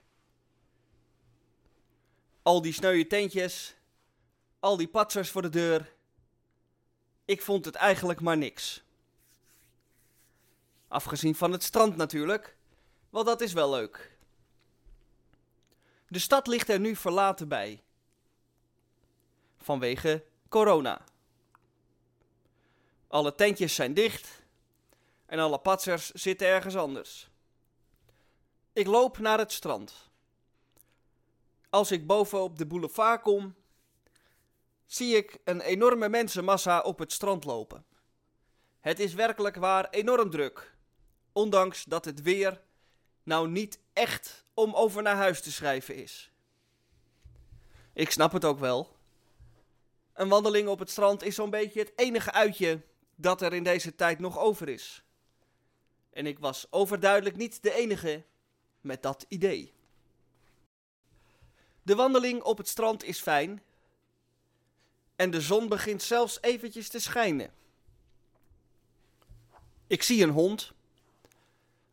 Al 2.41 2.61
die 2.61 2.73
sneuwe 2.73 3.07
tentjes, 3.07 3.75
al 4.59 4.77
die 4.77 4.87
patsers 4.87 5.29
voor 5.29 5.41
de 5.41 5.49
deur. 5.49 5.93
Ik 7.25 7.41
vond 7.41 7.65
het 7.65 7.75
eigenlijk 7.75 8.21
maar 8.21 8.37
niks. 8.37 8.83
Afgezien 10.87 11.35
van 11.35 11.51
het 11.51 11.63
strand 11.63 11.95
natuurlijk, 11.95 12.55
want 13.09 13.25
dat 13.25 13.41
is 13.41 13.53
wel 13.53 13.69
leuk. 13.69 14.17
De 16.07 16.19
stad 16.19 16.47
ligt 16.47 16.69
er 16.69 16.79
nu 16.79 16.95
verlaten 16.95 17.47
bij. 17.47 17.83
Vanwege 19.57 20.23
corona. 20.49 21.01
Alle 23.07 23.35
tentjes 23.35 23.75
zijn 23.75 23.93
dicht 23.93 24.40
en 25.31 25.39
alle 25.39 25.59
patsers 25.59 26.11
zitten 26.11 26.47
ergens 26.47 26.75
anders. 26.75 27.29
Ik 28.73 28.87
loop 28.87 29.17
naar 29.17 29.37
het 29.37 29.51
strand. 29.51 30.09
Als 31.69 31.91
ik 31.91 32.07
boven 32.07 32.41
op 32.41 32.57
de 32.57 32.65
boulevard 32.65 33.21
kom, 33.21 33.55
zie 34.85 35.15
ik 35.15 35.37
een 35.43 35.61
enorme 35.61 36.09
mensenmassa 36.09 36.79
op 36.79 36.99
het 36.99 37.11
strand 37.11 37.43
lopen. 37.43 37.85
Het 38.79 38.99
is 38.99 39.13
werkelijk 39.13 39.55
waar 39.55 39.89
enorm 39.89 40.29
druk, 40.29 40.75
ondanks 41.31 41.83
dat 41.83 42.05
het 42.05 42.21
weer 42.21 42.61
nou 43.23 43.49
niet 43.49 43.79
echt 43.93 44.45
om 44.53 44.73
over 44.73 45.01
naar 45.01 45.15
huis 45.15 45.41
te 45.41 45.51
schrijven 45.51 45.95
is. 45.95 46.31
Ik 47.93 48.11
snap 48.11 48.31
het 48.31 48.45
ook 48.45 48.59
wel. 48.59 48.95
Een 50.13 50.29
wandeling 50.29 50.67
op 50.67 50.79
het 50.79 50.89
strand 50.89 51.23
is 51.23 51.35
zo'n 51.35 51.49
beetje 51.49 51.79
het 51.79 51.93
enige 51.95 52.31
uitje 52.31 52.81
dat 53.15 53.41
er 53.41 53.53
in 53.53 53.63
deze 53.63 53.95
tijd 53.95 54.19
nog 54.19 54.39
over 54.39 54.69
is. 54.69 55.03
En 56.11 56.25
ik 56.25 56.39
was 56.39 56.67
overduidelijk 56.69 57.35
niet 57.35 57.63
de 57.63 57.73
enige 57.73 58.23
met 58.81 59.01
dat 59.01 59.25
idee. 59.27 59.73
De 61.83 61.95
wandeling 61.95 62.41
op 62.41 62.57
het 62.57 62.67
strand 62.67 63.03
is 63.03 63.19
fijn. 63.19 63.63
En 65.15 65.31
de 65.31 65.41
zon 65.41 65.67
begint 65.67 66.01
zelfs 66.01 66.41
eventjes 66.41 66.89
te 66.89 66.99
schijnen. 66.99 67.53
Ik 69.87 70.03
zie 70.03 70.23
een 70.23 70.29
hond. 70.29 70.71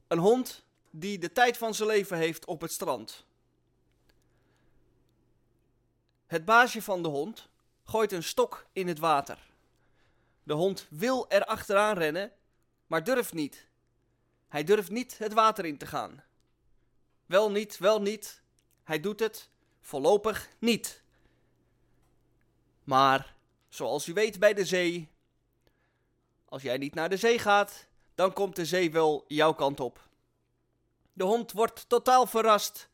Een 0.07 0.19
hond 0.19 0.65
die 0.91 1.19
de 1.19 1.33
tijd 1.33 1.57
van 1.57 1.75
zijn 1.75 1.89
leven 1.89 2.17
heeft 2.17 2.45
op 2.45 2.61
het 2.61 2.73
strand. 2.73 3.25
Het 6.27 6.45
baasje 6.45 6.83
van 6.83 7.03
de 7.03 7.09
hond 7.09 7.49
gooit 7.85 8.13
een 8.13 8.23
stok 8.23 8.67
in 8.73 8.89
het 8.89 8.99
water. 8.99 9.39
De 10.43 10.53
hond 10.53 10.87
wil 10.91 11.31
er 11.31 11.45
achteraan 11.45 11.99
rennen, 11.99 12.33
maar 12.87 13.05
durft 13.05 13.33
niet. 13.33 13.68
Hij 14.49 14.65
durft 14.65 14.91
niet 14.91 15.19
het 15.19 15.33
water 15.33 15.65
in 15.65 15.79
te 15.79 15.87
gaan. 15.87 16.23
Wel 17.27 17.51
niet, 17.51 17.79
wel 17.79 18.03
niet. 18.03 18.43
Hij 18.83 19.01
doet 19.01 19.21
het, 19.21 19.51
Voorlopig 19.89 20.49
niet. 20.59 21.03
Maar, 22.85 23.35
zoals 23.69 24.07
u 24.07 24.13
weet 24.13 24.39
bij 24.39 24.55
de 24.55 24.65
zee, 24.65 25.09
als 26.45 26.63
jij 26.63 26.79
niet 26.79 26.95
naar 26.95 27.09
de 27.09 27.17
zee 27.17 27.39
gaat, 27.39 27.87
dan 28.15 28.33
komt 28.33 28.57
de 28.57 28.65
zee 28.65 28.91
wel 28.91 29.25
jouw 29.29 29.53
kant 29.53 29.81
op. 29.81 30.09
De 31.13 31.25
hond 31.25 31.53
wordt 31.53 31.89
totaal 31.89 32.27
verrast 32.27 32.89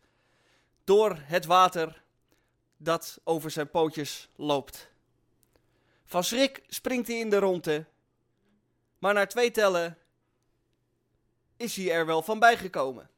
door 0.84 1.16
het 1.16 1.44
water 1.44 2.02
dat 2.76 3.20
over 3.24 3.50
zijn 3.50 3.70
pootjes 3.70 4.28
loopt. 4.36 4.90
Van 6.04 6.24
schrik 6.24 6.64
springt 6.68 7.08
hij 7.08 7.18
in 7.18 7.30
de 7.30 7.38
ronde, 7.38 7.86
maar 8.98 9.14
na 9.14 9.26
twee 9.26 9.50
tellen 9.50 9.98
is 11.64 11.76
hij 11.76 11.92
er 11.92 12.06
wel 12.06 12.22
van 12.22 12.38
bijgekomen. 12.38 13.10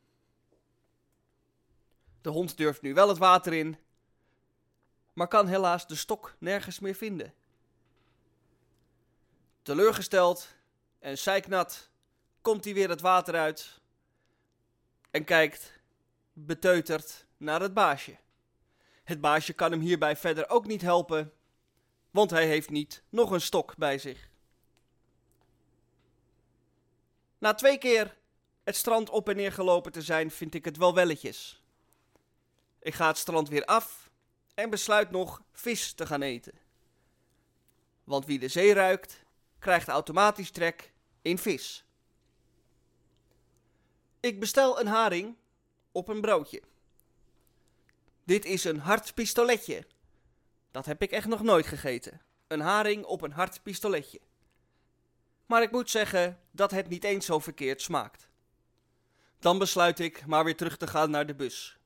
De 2.20 2.30
hond 2.30 2.56
durft 2.56 2.82
nu 2.82 2.94
wel 2.94 3.09
het 3.09 3.18
water 3.18 3.52
in, 3.52 3.78
maar 5.12 5.28
kan 5.28 5.46
helaas 5.46 5.87
de 5.87 5.94
stok 5.94 6.35
nergens 6.38 6.78
meer 6.78 6.94
vinden. 6.94 7.35
Teleurgesteld 9.62 10.48
en 10.98 11.18
zeiknat 11.18 11.90
komt 12.40 12.64
hij 12.64 12.74
weer 12.74 12.88
het 12.88 13.00
water 13.00 13.35
uit 13.35 13.80
en 15.11 15.24
kijkt 15.24 15.80
beteuterd 16.32 17.26
naar 17.37 17.61
het 17.61 17.74
baasje. 17.74 18.16
Het 19.04 19.20
baasje 19.20 19.52
kan 19.52 19.70
hem 19.70 19.80
hierbij 19.80 20.16
verder 20.16 20.48
ook 20.48 20.66
niet 20.66 20.82
helpen, 20.82 21.32
want 22.11 22.30
hij 22.30 22.46
heeft 22.46 22.70
niet 22.70 23.02
nog 23.09 23.30
een 23.30 23.40
stok 23.40 23.76
bij 23.76 23.98
zich. 23.98 24.28
Na 27.38 27.54
twee 27.54 27.78
keer 27.78 28.15
het 28.66 28.76
strand 28.76 29.11
op 29.11 29.29
en 29.29 29.37
neer 29.37 29.52
gelopen 29.52 29.92
te 29.92 30.02
zijn, 30.02 30.31
vind 30.31 30.55
ik 30.55 30.64
het 30.64 30.76
wel 30.76 30.94
welletjes. 30.94 31.62
Ik 32.81 32.94
ga 32.94 33.07
het 33.07 33.18
strand 33.18 33.48
weer 33.48 33.64
af 33.64 34.11
en 34.55 34.70
besluit 34.70 35.11
nog 35.11 35.42
vis 35.52 35.92
te 35.92 36.07
gaan 36.07 36.22
eten. 36.22 36.52
Want 38.05 38.26
wie 38.26 38.38
de 38.38 38.48
zee 38.48 38.74
ruikt, 38.74 39.22
krijgt 39.59 39.88
automatisch 39.88 40.50
trek 40.50 40.92
in 41.22 41.38
vis. 41.38 41.85
Ik 44.20 44.40
bestel 44.40 44.81
een 44.81 44.87
haring 44.87 45.37
op 45.92 46.09
een 46.09 46.20
broodje. 46.20 46.62
Dit 48.24 48.44
is 48.44 48.64
een 48.64 48.79
hard 48.79 49.14
pistoletje. 49.14 49.87
Dat 50.70 50.87
heb 50.87 51.02
ik 51.02 51.11
echt 51.11 51.26
nog 51.26 51.42
nooit 51.42 51.66
gegeten. 51.66 52.20
Een 52.46 52.61
haring 52.61 53.05
op 53.05 53.22
een 53.22 53.33
hard 53.33 53.62
pistoletje. 53.62 54.20
Maar 55.46 55.62
ik 55.62 55.70
moet 55.70 55.90
zeggen 55.90 56.40
dat 56.50 56.70
het 56.70 56.88
niet 56.88 57.05
eens 57.05 57.26
zo 57.26 57.38
verkeerd 57.38 57.83
smaakt. 57.83 58.29
Dan 59.38 59.59
besluit 59.59 59.99
ik 59.99 60.27
maar 60.27 60.44
weer 60.44 60.57
terug 60.57 60.77
te 60.77 60.87
gaan 60.87 61.11
naar 61.11 61.27
de 61.27 61.35
bus. 61.35 61.79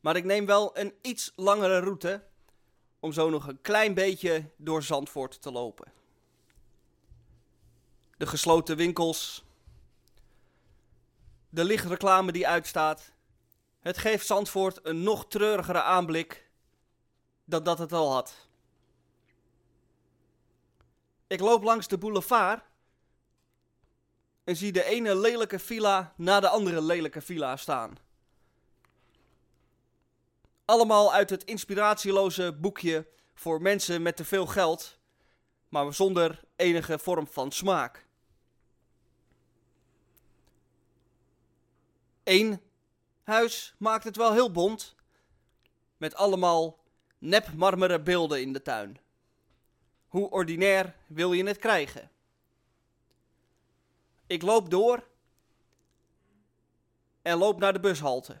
Maar 0.00 0.16
ik 0.16 0.24
neem 0.24 0.46
wel 0.46 0.78
een 0.78 0.94
iets 1.02 1.32
langere 1.36 1.78
route 1.78 2.24
om 3.00 3.12
zo 3.12 3.30
nog 3.30 3.46
een 3.46 3.60
klein 3.60 3.94
beetje 3.94 4.50
door 4.56 4.82
Zandvoort 4.82 5.42
te 5.42 5.52
lopen. 5.52 5.92
De 8.16 8.26
gesloten 8.26 8.76
winkels, 8.76 9.44
de 11.48 11.64
lichtreclame 11.64 12.32
die 12.32 12.48
uitstaat, 12.48 13.12
het 13.80 13.98
geeft 13.98 14.26
Zandvoort 14.26 14.78
een 14.82 15.02
nog 15.02 15.26
treurigere 15.28 15.82
aanblik 15.82 16.48
dan 17.44 17.62
dat 17.62 17.78
het 17.78 17.92
al 17.92 18.12
had. 18.12 18.48
Ik 21.26 21.40
loop 21.40 21.62
langs 21.62 21.88
de 21.88 21.98
boulevard 21.98 22.62
en 24.50 24.56
zie 24.56 24.72
de 24.72 24.84
ene 24.84 25.16
lelijke 25.16 25.58
villa 25.58 26.14
na 26.16 26.40
de 26.40 26.48
andere 26.48 26.82
lelijke 26.82 27.20
villa 27.20 27.56
staan. 27.56 27.98
Allemaal 30.64 31.12
uit 31.12 31.30
het 31.30 31.44
inspiratieloze 31.44 32.52
boekje 32.52 33.06
voor 33.34 33.62
mensen 33.62 34.02
met 34.02 34.16
te 34.16 34.24
veel 34.24 34.46
geld, 34.46 34.98
maar 35.68 35.94
zonder 35.94 36.44
enige 36.56 36.98
vorm 36.98 37.26
van 37.26 37.52
smaak. 37.52 38.06
Eén 42.24 42.60
huis 43.22 43.74
maakt 43.78 44.04
het 44.04 44.16
wel 44.16 44.32
heel 44.32 44.52
bont, 44.52 44.94
met 45.96 46.14
allemaal 46.14 46.78
nepmarmeren 47.18 48.04
beelden 48.04 48.40
in 48.40 48.52
de 48.52 48.62
tuin. 48.62 48.98
Hoe 50.08 50.30
ordinair 50.30 50.96
wil 51.06 51.32
je 51.32 51.44
het 51.46 51.58
krijgen? 51.58 52.10
Ik 54.30 54.42
loop 54.42 54.70
door 54.70 55.08
en 57.22 57.38
loop 57.38 57.58
naar 57.58 57.72
de 57.72 57.80
bushalte. 57.80 58.36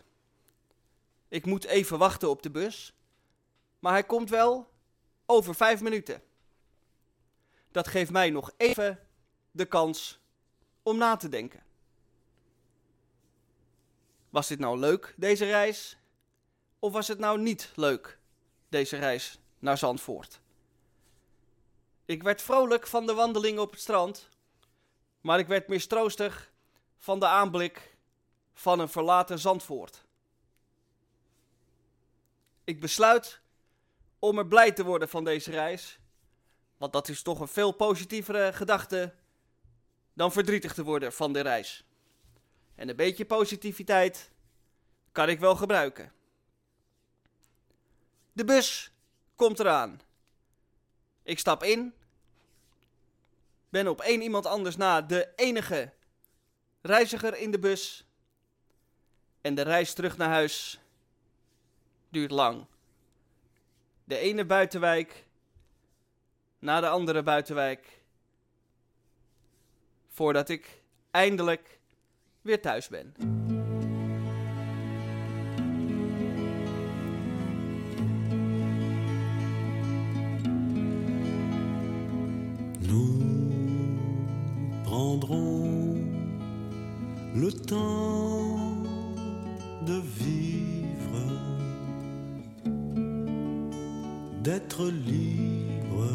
Ik 1.28 1.46
moet 1.46 1.64
even 1.64 1.98
wachten 1.98 2.28
op 2.30 2.42
de 2.42 2.50
bus, 2.50 2.94
maar 3.78 3.92
hij 3.92 4.04
komt 4.04 4.30
wel 4.30 4.70
over 5.26 5.54
vijf 5.54 5.80
minuten. 5.80 6.22
Dat 7.70 7.88
geeft 7.88 8.10
mij 8.10 8.30
nog 8.30 8.52
even 8.56 9.06
de 9.50 9.64
kans 9.64 10.20
om 10.82 10.98
na 10.98 11.16
te 11.16 11.28
denken. 11.28 11.62
Was 14.28 14.48
dit 14.48 14.58
nou 14.58 14.78
leuk, 14.78 15.14
deze 15.16 15.44
reis? 15.44 15.98
Of 16.78 16.92
was 16.92 17.08
het 17.08 17.18
nou 17.18 17.40
niet 17.40 17.72
leuk, 17.74 18.18
deze 18.68 18.96
reis 18.96 19.38
naar 19.58 19.78
Zandvoort? 19.78 20.40
Ik 22.04 22.22
werd 22.22 22.42
vrolijk 22.42 22.86
van 22.86 23.06
de 23.06 23.14
wandeling 23.14 23.58
op 23.58 23.70
het 23.70 23.80
strand, 23.80 24.28
maar 25.20 25.38
ik 25.38 25.46
werd 25.46 25.68
mistroostig 25.68 26.52
van 26.96 27.20
de 27.20 27.26
aanblik 27.26 27.96
van 28.52 28.80
een 28.80 28.88
verlaten 28.88 29.38
Zandvoort. 29.38 30.04
Ik 32.64 32.80
besluit 32.80 33.40
om 34.18 34.38
er 34.38 34.46
blij 34.46 34.72
te 34.72 34.84
worden 34.84 35.08
van 35.08 35.24
deze 35.24 35.50
reis, 35.50 35.98
want 36.76 36.92
dat 36.92 37.08
is 37.08 37.22
toch 37.22 37.40
een 37.40 37.48
veel 37.48 37.72
positievere 37.72 38.52
gedachte 38.52 39.14
dan 40.12 40.32
verdrietig 40.32 40.74
te 40.74 40.84
worden 40.84 41.12
van 41.12 41.32
de 41.32 41.40
reis. 41.40 41.84
En 42.74 42.88
een 42.88 42.96
beetje 42.96 43.24
positiviteit 43.24 44.30
kan 45.12 45.28
ik 45.28 45.40
wel 45.40 45.56
gebruiken. 45.56 46.12
De 48.32 48.44
bus 48.44 48.92
komt 49.36 49.58
eraan. 49.58 50.00
Ik 51.22 51.38
stap 51.38 51.62
in. 51.62 51.94
Ben 53.70 53.88
op 53.88 54.00
één 54.00 54.22
iemand 54.22 54.46
anders 54.46 54.76
na 54.76 55.02
de 55.02 55.32
enige 55.36 55.92
reiziger 56.82 57.36
in 57.36 57.50
de 57.50 57.58
bus. 57.58 58.04
En 59.40 59.54
de 59.54 59.62
reis 59.62 59.92
terug 59.92 60.16
naar 60.16 60.28
huis 60.28 60.80
duurt 62.08 62.30
lang. 62.30 62.66
De 64.04 64.16
ene 64.16 64.44
buitenwijk 64.44 65.24
na 66.58 66.80
de 66.80 66.88
andere 66.88 67.22
buitenwijk. 67.22 68.02
Voordat 70.08 70.48
ik 70.48 70.82
eindelijk 71.10 71.78
weer 72.42 72.60
thuis 72.60 72.88
ben. 72.88 73.14
Temps 87.70 88.82
de 89.86 90.02
vivre, 90.18 91.26
d'être 94.42 94.86
libre, 94.86 96.08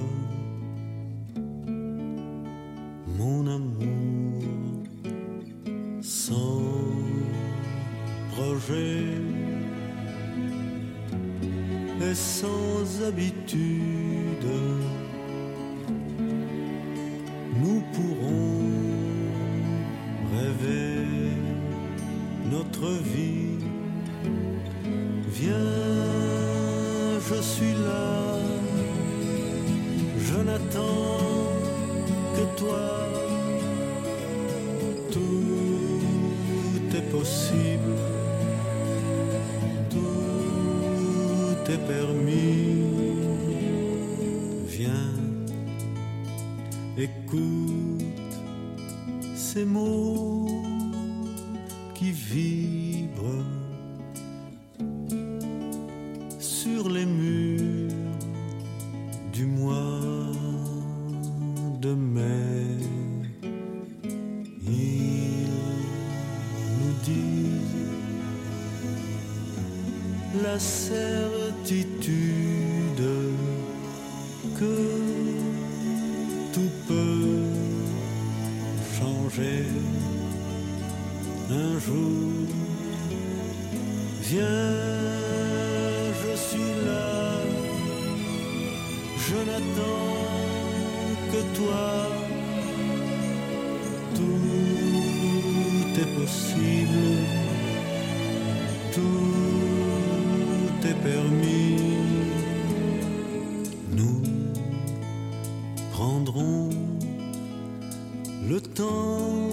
temps 108.75 109.49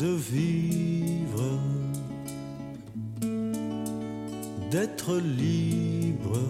de 0.00 0.08
vivre, 0.08 1.44
d'être 4.70 5.14
libre, 5.16 6.40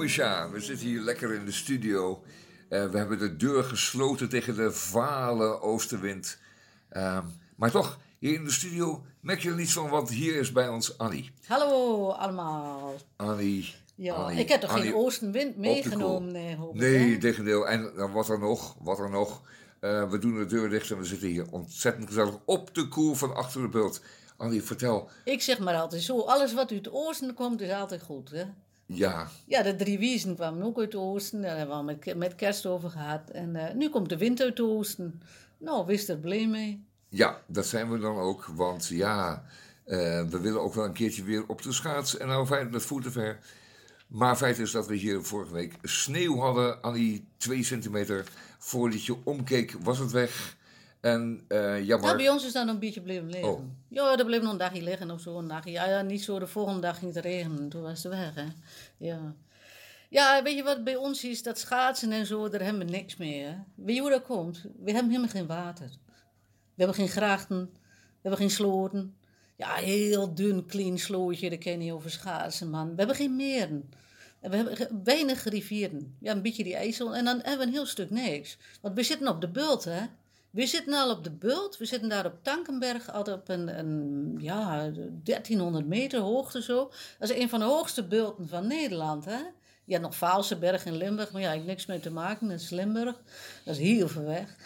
we 0.00 0.60
zitten 0.60 0.86
hier 0.86 1.00
lekker 1.00 1.34
in 1.34 1.44
de 1.44 1.52
studio. 1.52 2.22
Eh, 2.68 2.90
we 2.90 2.98
hebben 2.98 3.18
de 3.18 3.36
deur 3.36 3.64
gesloten 3.64 4.28
tegen 4.28 4.56
de 4.56 4.72
vale 4.72 5.60
oostenwind. 5.60 6.38
Ehm, 6.88 7.24
maar 7.56 7.70
toch, 7.70 7.98
hier 8.18 8.34
in 8.34 8.44
de 8.44 8.50
studio 8.50 9.04
merk 9.20 9.40
je 9.40 9.48
er 9.48 9.56
niets 9.56 9.72
van, 9.72 9.88
want 9.88 10.10
hier 10.10 10.34
is 10.34 10.52
bij 10.52 10.68
ons 10.68 10.98
Annie. 10.98 11.30
Hallo 11.46 12.08
allemaal. 12.10 12.94
Annie. 13.16 13.74
Ja, 13.94 14.14
Annie, 14.14 14.40
ik 14.40 14.48
heb 14.48 14.60
toch 14.60 14.70
Annie 14.70 14.84
geen 14.84 14.94
oostenwind 14.94 15.56
meegenomen? 15.56 16.32
Nee, 16.32 16.56
hoop 16.56 16.74
ik, 16.74 16.80
Nee, 16.80 17.18
tegendeel. 17.18 17.68
En 17.68 17.92
dan 17.96 18.12
wat 18.12 18.28
er 18.28 18.38
nog, 18.38 18.76
wat 18.78 18.98
er 18.98 19.10
nog. 19.10 19.42
Eh, 19.80 20.10
we 20.10 20.18
doen 20.18 20.38
de 20.38 20.46
deur 20.46 20.68
dicht 20.68 20.90
en 20.90 20.98
we 20.98 21.04
zitten 21.04 21.28
hier 21.28 21.46
ontzettend 21.50 22.06
gezellig 22.06 22.34
op 22.44 22.74
de 22.74 22.88
koel 22.88 23.14
van 23.14 23.34
achter 23.34 23.62
de 23.62 23.68
bult. 23.68 24.02
Annie, 24.36 24.62
vertel. 24.62 25.08
Ik 25.24 25.42
zeg 25.42 25.58
maar 25.58 25.74
altijd 25.74 26.02
zo, 26.02 26.20
alles 26.20 26.52
wat 26.52 26.70
uit 26.70 26.84
het 26.84 26.94
oosten 26.94 27.34
komt 27.34 27.60
is 27.60 27.72
altijd 27.72 28.02
goed. 28.02 28.30
Hè? 28.30 28.44
Ja, 28.92 29.28
Ja, 29.46 29.62
de 29.62 29.76
drie 29.76 29.98
wiezen 29.98 30.34
kwamen 30.34 30.62
ook 30.62 30.78
uit 30.78 30.92
het 30.92 31.02
oosten. 31.02 31.40
Daar 31.42 31.56
hebben 31.56 31.68
we 31.68 31.74
al 31.74 31.84
met, 31.84 32.16
met 32.16 32.34
kerst 32.34 32.66
over 32.66 32.90
gehad. 32.90 33.30
En 33.30 33.56
eh, 33.56 33.74
nu 33.74 33.88
komt 33.88 34.08
de 34.08 34.16
wind 34.16 34.40
uit 34.40 34.58
het 34.58 34.66
oosten. 34.66 35.22
Nou, 35.58 35.86
wist 35.86 36.08
er 36.08 36.18
blij 36.18 36.46
mee. 36.46 36.84
Ja, 37.08 37.40
dat 37.46 37.66
zijn 37.66 37.90
we 37.90 37.98
dan 37.98 38.16
ook. 38.16 38.44
Want 38.44 38.86
ja, 38.86 39.44
eh, 39.84 40.22
we 40.24 40.40
willen 40.40 40.60
ook 40.60 40.74
wel 40.74 40.84
een 40.84 40.92
keertje 40.92 41.24
weer 41.24 41.44
op 41.46 41.62
de 41.62 41.72
schaats. 41.72 42.16
En 42.16 42.26
nou 42.26 42.46
feit 42.46 42.70
met 42.70 42.82
voeten 42.82 43.12
ver. 43.12 43.38
Maar 44.06 44.36
feit 44.36 44.58
is 44.58 44.70
dat 44.70 44.86
we 44.86 44.94
hier 44.94 45.22
vorige 45.22 45.52
week 45.52 45.74
sneeuw 45.82 46.36
hadden. 46.36 46.82
aan 46.82 46.94
die 46.94 47.24
2 47.36 47.62
centimeter. 47.62 48.24
Voordat 48.58 49.04
je 49.04 49.16
omkeek 49.24 49.76
was 49.82 49.98
het 49.98 50.10
weg. 50.10 50.56
En 51.00 51.44
jammer. 51.82 52.00
Nou, 52.00 52.16
bij 52.16 52.28
ons 52.28 52.44
is 52.44 52.52
dan 52.52 52.68
een 52.68 52.78
beetje 52.78 53.00
blijven 53.00 53.30
liggen. 53.30 53.52
Oh. 53.52 53.60
Ja, 53.88 54.18
er 54.18 54.24
bleef 54.24 54.42
nog 54.42 54.52
een 54.52 54.58
dagje 54.58 54.82
liggen 54.82 55.10
of 55.10 55.20
zo. 55.20 55.38
Een 55.38 55.48
dagje. 55.48 55.70
Ja, 55.70 55.88
ja, 55.88 56.02
niet 56.02 56.24
zo. 56.24 56.38
De 56.38 56.46
volgende 56.46 56.80
dag 56.80 56.98
ging 56.98 57.14
het 57.14 57.24
regenen. 57.24 57.68
Toen 57.68 57.82
was 57.82 58.02
het 58.02 58.12
weg, 58.12 58.34
hè. 58.34 58.46
Ja. 58.96 59.34
Ja, 60.08 60.42
weet 60.42 60.56
je 60.56 60.62
wat 60.62 60.84
bij 60.84 60.96
ons 60.96 61.24
is? 61.24 61.42
Dat 61.42 61.58
schaatsen 61.58 62.12
en 62.12 62.26
zo, 62.26 62.48
daar 62.48 62.62
hebben 62.62 62.86
we 62.86 62.90
niks 62.92 63.16
mee, 63.16 63.42
hè. 63.42 63.54
Weet 63.74 63.94
je 63.94 64.00
hoe 64.00 64.10
dat 64.10 64.22
komt? 64.22 64.62
We 64.62 64.92
hebben 64.92 65.10
helemaal 65.10 65.30
geen 65.30 65.46
water. 65.46 65.90
We 66.74 66.84
hebben 66.84 66.94
geen 66.94 67.08
grachten. 67.08 67.70
We 67.72 68.28
hebben 68.28 68.40
geen 68.40 68.50
sloten. 68.50 69.14
Ja, 69.56 69.74
heel 69.74 70.34
dun, 70.34 70.66
clean 70.66 70.98
slootje, 70.98 71.48
daar 71.48 71.58
ken 71.58 71.72
je 71.72 71.78
niet 71.78 71.92
over 71.92 72.10
schaatsen, 72.10 72.70
man. 72.70 72.88
We 72.88 72.94
hebben 72.96 73.16
geen 73.16 73.36
meren. 73.36 73.90
En 74.40 74.50
we 74.50 74.56
hebben 74.56 75.02
weinig 75.04 75.44
rivieren. 75.44 76.16
Ja, 76.20 76.32
een 76.32 76.42
beetje 76.42 76.64
die 76.64 76.74
IJssel. 76.76 77.16
En 77.16 77.24
dan 77.24 77.36
hebben 77.36 77.58
we 77.58 77.64
een 77.64 77.72
heel 77.72 77.86
stuk 77.86 78.10
niks. 78.10 78.56
Want 78.80 78.94
we 78.94 79.02
zitten 79.02 79.28
op 79.28 79.40
de 79.40 79.48
bult, 79.48 79.84
hè. 79.84 80.00
We 80.50 80.66
zitten 80.66 80.94
al 80.94 81.10
op 81.10 81.24
de 81.24 81.30
bult. 81.30 81.76
We 81.76 81.84
zitten 81.84 82.08
daar 82.08 82.26
op 82.26 82.38
Tankenberg, 82.42 83.12
altijd 83.12 83.36
op 83.36 83.48
een, 83.48 83.78
een 83.78 84.36
ja, 84.38 84.90
1300 85.22 85.86
meter 85.86 86.20
hoogte 86.20 86.62
zo. 86.62 86.90
Dat 87.18 87.30
is 87.30 87.36
een 87.36 87.48
van 87.48 87.58
de 87.58 87.64
hoogste 87.64 88.06
bulten 88.06 88.48
van 88.48 88.66
Nederland, 88.66 89.24
hè. 89.24 89.38
Je 89.84 89.96
hebt 89.96 90.08
nog 90.08 90.16
Vaalseberg 90.16 90.84
in 90.84 90.96
Limburg, 90.96 91.32
maar 91.32 91.42
ja, 91.42 91.50
ik 91.50 91.58
heb 91.58 91.66
niks 91.66 91.86
mee 91.86 92.00
te 92.00 92.10
maken. 92.10 92.48
Dat 92.48 92.60
is 92.60 92.70
Limburg. 92.70 93.16
Dat 93.64 93.74
is 93.74 93.80
heel 93.80 94.08
ver 94.08 94.24
weg. 94.24 94.56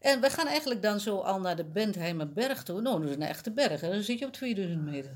En 0.00 0.20
we 0.20 0.30
gaan 0.30 0.46
eigenlijk 0.46 0.82
dan 0.82 1.00
zo 1.00 1.18
al 1.18 1.40
naar 1.40 1.56
de 1.56 1.64
Bentheimerberg 1.64 2.62
toe. 2.62 2.80
Nou, 2.80 3.00
dat 3.00 3.08
is 3.08 3.14
een 3.14 3.22
echte 3.22 3.50
berg, 3.50 3.80
hè. 3.80 3.90
Dan 3.90 4.02
zit 4.02 4.18
je 4.18 4.26
op 4.26 4.32
2000 4.32 4.84
meter. 4.84 5.12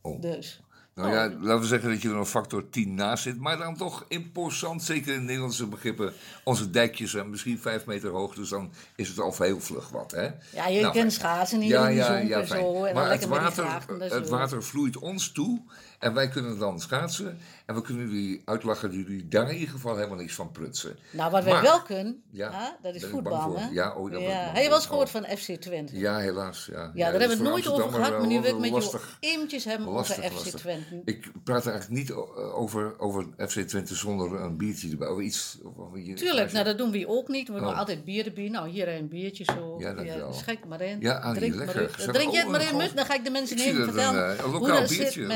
Oh. 0.00 0.20
Dus. 0.20 0.60
Nou 0.94 1.12
ja, 1.12 1.30
laten 1.40 1.60
we 1.60 1.66
zeggen 1.66 1.90
dat 1.90 2.02
je 2.02 2.08
er 2.08 2.16
een 2.16 2.26
factor 2.26 2.70
10 2.70 2.94
naast 2.94 3.22
zit. 3.22 3.38
Maar 3.40 3.56
dan 3.58 3.76
toch 3.76 4.04
imposant, 4.08 4.82
zeker 4.82 5.14
in 5.14 5.24
Nederlandse 5.24 5.66
begrippen. 5.66 6.12
Onze 6.44 6.70
dijkjes 6.70 7.10
zijn 7.10 7.30
misschien 7.30 7.58
5 7.58 7.86
meter 7.86 8.10
hoog. 8.10 8.34
Dus 8.34 8.48
dan 8.48 8.72
is 8.96 9.08
het 9.08 9.18
al 9.18 9.34
heel 9.38 9.60
vlug 9.60 9.88
wat, 9.88 10.10
hè? 10.10 10.28
Ja, 10.50 10.66
je 10.66 10.80
Nou, 10.80 10.92
kent 10.92 10.94
fijn. 10.94 11.10
schaatsen 11.10 11.60
hier 11.60 11.70
Ja, 11.70 11.88
in 11.88 11.94
ja, 11.94 12.06
zon 12.18 12.26
ja, 12.26 12.44
zo. 12.44 12.84
En 12.84 12.94
maar 12.94 13.10
het 13.10 13.26
water, 13.26 13.66
het 13.98 14.28
water 14.28 14.62
vloeit 14.62 14.98
ons 14.98 15.32
toe. 15.32 15.60
En 16.02 16.14
wij 16.14 16.28
kunnen 16.28 16.58
dan 16.58 16.80
schaatsen. 16.80 17.38
En 17.66 17.74
we 17.74 17.82
kunnen 17.82 18.08
jullie 18.10 18.42
uitlachen 18.44 18.88
dat 18.88 18.98
jullie 18.98 19.28
daar 19.28 19.48
in 19.48 19.54
ieder 19.54 19.68
geval 19.74 19.96
helemaal 19.96 20.16
niks 20.16 20.34
van 20.34 20.50
prutsen. 20.50 20.96
Nou, 21.10 21.30
wat 21.30 21.44
wij 21.44 21.52
Maar- 21.52 21.62
wel 21.62 21.82
kunnen, 21.82 22.22
Ja, 22.30 22.76
dat 22.82 22.94
is 22.94 23.04
voetbal, 23.04 23.58
hè? 23.58 23.68
Ja, 23.68 23.94
oh, 23.94 24.10
Heb 24.10 24.62
je 24.62 24.68
wel 24.68 24.74
eens 24.76 24.86
gehoord 24.86 25.10
van 25.10 25.24
FC 25.24 25.50
Twente? 25.60 25.98
Ja, 25.98 26.18
helaas. 26.18 26.68
Ja, 26.72 26.78
Ja, 26.78 26.82
daar 26.84 26.92
dat 27.12 27.20
hebben 27.20 27.28
we 27.28 27.44
het 27.44 27.52
nooit 27.52 27.68
over 27.68 27.92
gehad, 27.92 28.18
maar 28.18 28.26
nu 28.26 28.40
wil 28.40 28.50
ik 28.50 28.56
met 28.58 28.64
je 28.68 28.72
lastig. 28.74 29.16
eventjes 29.20 29.64
hebben 29.64 29.88
Lastig, 29.88 30.24
over 30.24 30.36
FC. 30.50 30.56
Twente. 30.56 31.02
Ik 31.04 31.30
praat 31.44 31.66
eigenlijk 31.66 31.98
niet 32.00 32.10
eh, 32.10 32.58
over, 32.58 32.98
over 32.98 33.26
FC 33.48 33.58
Twente 33.60 33.94
zonder 33.94 34.40
een 34.40 34.56
biertje 34.56 34.90
erbij. 34.90 35.08
Of 35.08 35.20
iets. 35.20 35.58
Of, 35.76 35.88
je- 35.94 36.14
Tuurlijk, 36.14 36.52
nou 36.52 36.64
dat 36.64 36.78
doen 36.78 36.90
we 36.90 37.04
ook 37.08 37.28
niet. 37.28 37.48
We 37.48 37.54
doen 37.58 37.66
Oh. 37.68 37.78
altijd 37.78 38.04
bier 38.04 38.26
erbij. 38.26 38.48
Nou, 38.48 38.68
hier 38.68 38.88
een 38.88 39.08
biertje 39.08 39.44
zo. 39.44 39.76
Ja, 39.78 39.94
dankjewel. 39.94 40.32
Schenk 40.32 40.64
maar 40.66 40.80
in. 40.80 41.00
Ja, 41.00 41.14
Annie, 41.18 41.38
Drink 41.40 41.54
maar 41.54 41.64
lekker. 41.64 41.82
in. 41.82 41.88
Gezellig. 41.88 42.14
Drink 42.14 42.32
je 42.32 42.38
het 42.38 42.48
maar 42.48 42.62
in. 42.72 42.90
Dan 42.94 43.04
ga 43.06 43.14
ik 43.14 43.24
de 43.24 43.30
mensen 43.30 43.56
dat 43.56 43.64
vertellen 43.66 44.30
een, 44.30 44.36
eh, 44.36 44.52
lokaal 44.52 44.80
dat 44.80 44.88
biertje, 44.88 45.26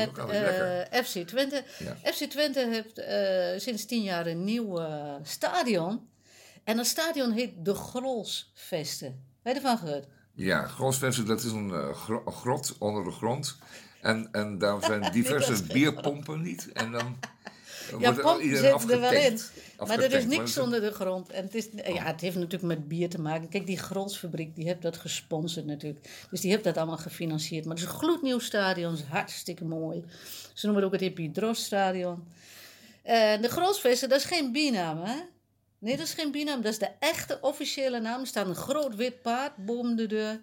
eh. 0.61 1.03
FC 1.03 1.27
Twente. 1.27 1.63
Ja. 1.79 2.11
FC 2.11 2.23
Twente 2.23 2.67
heeft 2.71 2.97
eh, 2.99 3.59
sinds 3.59 3.85
tien 3.85 4.03
jaar 4.03 4.25
een 4.27 4.43
nieuw 4.43 4.79
eh, 4.79 5.15
stadion. 5.23 6.07
En 6.63 6.77
dat 6.77 6.85
stadion 6.85 7.31
heet 7.31 7.51
de 7.65 7.73
Grolsvesten. 7.73 9.23
Heb 9.43 9.55
je 9.55 9.61
ervan 9.61 9.77
gehoord? 9.77 10.05
Ja, 10.33 10.67
Grosvesten, 10.67 11.25
dat 11.25 11.43
is 11.43 11.51
een 11.51 11.93
gro- 11.95 12.23
een 12.25 12.31
grot 12.33 12.75
onder 12.79 13.03
de 13.03 13.11
grond. 13.11 13.57
En, 14.01 14.29
en 14.31 14.57
daar 14.57 14.83
zijn 14.83 15.11
diverse 15.21 15.63
bierpompen 15.63 16.41
niet. 16.41 16.71
En 16.73 16.91
dan 16.91 17.19
Ja, 17.99 18.13
zitten 18.13 18.89
er 18.89 18.99
wel 18.99 19.11
in. 19.11 19.39
Maar 19.87 19.99
er 19.99 20.13
is 20.13 20.25
niks 20.25 20.55
maar 20.55 20.63
onder 20.63 20.81
de 20.81 20.91
grond. 20.91 21.29
En 21.29 21.43
het, 21.43 21.55
is, 21.55 21.67
ja, 21.73 22.03
het 22.03 22.21
heeft 22.21 22.35
natuurlijk 22.35 22.63
met 22.63 22.87
bier 22.87 23.09
te 23.09 23.21
maken. 23.21 23.49
Kijk, 23.49 23.65
die 23.65 23.77
Grolsfabriek, 23.77 24.55
die 24.55 24.65
heeft 24.65 24.81
dat 24.81 24.97
gesponsord 24.97 25.65
natuurlijk. 25.65 26.25
Dus 26.29 26.41
die 26.41 26.51
heeft 26.51 26.63
dat 26.63 26.77
allemaal 26.77 26.97
gefinancierd. 26.97 27.65
Maar 27.65 27.75
het 27.75 27.83
is 27.83 27.89
een 27.91 27.97
gloednieuw 27.99 28.39
stadion, 28.39 28.91
het 28.91 28.99
is 28.99 29.05
hartstikke 29.05 29.65
mooi. 29.65 30.03
Ze 30.53 30.65
noemen 30.65 30.83
het 30.83 30.93
ook 30.93 30.99
het 30.99 31.09
Epidros-stadion. 31.09 32.23
En 33.03 33.41
de 33.41 33.49
Grolsvesten, 33.49 34.09
dat 34.09 34.19
is 34.19 34.25
geen 34.25 34.51
binaam, 34.51 35.01
hè? 35.03 35.15
Nee, 35.79 35.97
dat 35.97 36.05
is 36.05 36.13
geen 36.13 36.31
binaam. 36.31 36.61
Dat 36.61 36.71
is 36.71 36.79
de 36.79 36.91
echte 36.99 37.37
officiële 37.41 37.99
naam. 37.99 38.21
Er 38.21 38.27
staat 38.27 38.47
een 38.47 38.55
groot 38.55 38.95
wit 38.95 39.21
paard 39.21 39.65
boven 39.65 39.95
de 39.95 40.05
deur. 40.05 40.41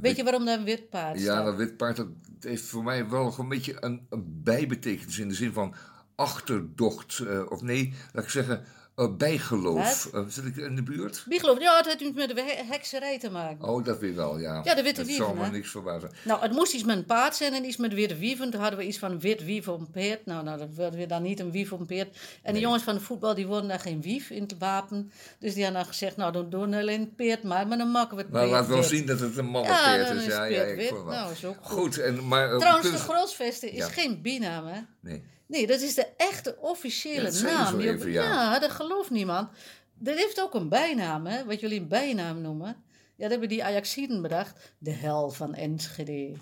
Weet 0.00 0.16
je 0.16 0.22
waarom 0.22 0.44
daar 0.44 0.58
een 0.58 0.64
wit 0.64 0.88
paard 0.90 1.18
Ja, 1.18 1.24
staat? 1.24 1.44
dat 1.44 1.56
wit 1.56 1.76
paard 1.76 1.96
dat 1.96 2.08
heeft 2.40 2.64
voor 2.64 2.84
mij 2.84 3.08
wel 3.08 3.34
een 3.38 3.48
beetje 3.48 3.76
een, 3.80 4.06
een 4.10 4.40
bijbetekenis. 4.42 5.18
In 5.18 5.28
de 5.28 5.34
zin 5.34 5.52
van 5.52 5.74
achterdocht. 6.16 7.18
eh, 7.18 7.50
of 7.50 7.62
nee, 7.62 7.92
laat 8.12 8.24
ik 8.24 8.30
zeggen, 8.30 8.64
Eh, 8.96 9.16
bijgeloof. 9.16 10.08
Eh, 10.12 10.20
zit 10.28 10.44
ik 10.44 10.56
in 10.56 10.76
de 10.76 10.82
buurt? 10.82 11.24
Biegeloof, 11.28 11.60
ja, 11.60 11.76
het 11.76 11.86
heeft 11.86 12.00
iets 12.00 12.16
met 12.16 12.28
de 12.28 12.42
he- 12.42 12.64
hekserij 12.72 13.18
te 13.18 13.30
maken. 13.30 13.68
Oh, 13.68 13.84
dat 13.84 13.98
weer 13.98 14.14
wel, 14.14 14.38
ja. 14.38 14.60
Ja, 14.64 14.74
de 14.74 14.82
witte 14.82 15.00
Dat 15.00 15.06
wieven, 15.06 15.24
zal 15.26 15.34
me 15.34 15.50
niks 15.50 15.70
verbazen. 15.70 16.10
Nou, 16.24 16.40
het 16.40 16.52
moest 16.52 16.74
iets 16.74 16.84
met 16.84 16.96
een 16.96 17.04
paard 17.04 17.36
zijn 17.36 17.52
en 17.54 17.64
iets 17.64 17.76
met 17.76 17.94
witte 17.94 18.16
wieven. 18.16 18.50
Toen 18.50 18.60
hadden 18.60 18.78
we 18.78 18.86
iets 18.86 18.98
van 18.98 19.20
wit 19.20 19.44
wief 19.44 19.68
op 19.68 19.80
een 19.80 19.90
peert. 19.90 20.26
Nou, 20.26 20.44
nou 20.44 20.58
dat 20.58 20.68
wilden 20.74 20.98
we 20.98 21.06
dan 21.06 21.22
niet 21.22 21.40
een 21.40 21.50
wief 21.50 21.72
op 21.72 21.80
een 21.80 21.86
peert. 21.86 22.16
En 22.42 22.54
de 22.54 22.60
jongens 22.60 22.82
van 22.82 22.94
de 22.94 23.00
voetbal, 23.00 23.34
die 23.34 23.46
wilden 23.46 23.68
daar 23.68 23.80
geen 23.80 24.02
wief 24.02 24.30
in 24.30 24.42
het 24.42 24.58
wapen. 24.58 25.10
Dus 25.38 25.54
die 25.54 25.62
hadden 25.62 25.82
dan 25.82 25.90
gezegd, 25.92 26.16
nou, 26.16 26.32
dan 26.32 26.50
doen 26.50 26.70
we 26.70 26.76
alleen 26.76 27.14
peert 27.14 27.42
maar. 27.42 27.66
Maar 27.66 27.78
dan 27.78 27.90
maken 27.90 28.16
we 28.16 28.22
het 28.22 28.32
Maar 28.32 28.40
peert 28.40 28.52
laat 28.52 28.66
wel 28.66 28.82
zien 28.82 29.06
dat 29.06 29.20
het 29.20 29.36
een 29.36 29.46
mannenpeert 29.46 30.08
dan 30.08 30.16
is. 30.16 30.24
Ja, 30.26 30.44
ja, 30.44 30.64
peert 30.64 30.70
ik 30.70 30.90
wit. 30.90 31.04
Nou, 31.04 31.32
is 31.32 31.44
ook 31.44 31.56
goed. 31.60 31.78
Goed, 31.78 31.98
en, 31.98 32.28
maar... 32.28 32.58
Trouwens, 32.58 32.90
de 32.90 32.96
Grolsvesten 32.98 33.70
is 33.70 33.78
Ja. 33.78 33.88
geen 33.88 34.22
bijnaam, 34.22 34.66
hè? 34.66 34.80
Nee. 35.00 35.24
Nee, 35.46 35.66
dat 35.66 35.80
is 35.80 35.94
de 35.94 36.06
echte 36.16 36.56
officiële 36.60 37.32
Ja, 37.32 37.42
naam. 37.42 37.78
Die 37.78 37.88
even, 37.88 38.10
ja. 38.10 38.58
dat 38.58 38.70
gelooft 38.70 39.10
niemand. 39.10 39.48
Dat 39.98 40.16
heeft 40.16 40.40
ook 40.40 40.54
een 40.54 40.68
bijnaam, 40.68 41.26
hè? 41.26 41.44
Wat 41.44 41.60
jullie 41.60 41.80
een 41.80 41.88
bijnaam 41.88 42.40
noemen. 42.40 42.76
Ja, 43.16 43.22
dat 43.22 43.30
hebben 43.30 43.48
die 43.48 43.64
Ajaxiden 43.64 44.22
bedacht. 44.22 44.72
De 44.78 44.90
hel 44.90 45.30
van 45.30 45.54
Enschede. 45.54 46.32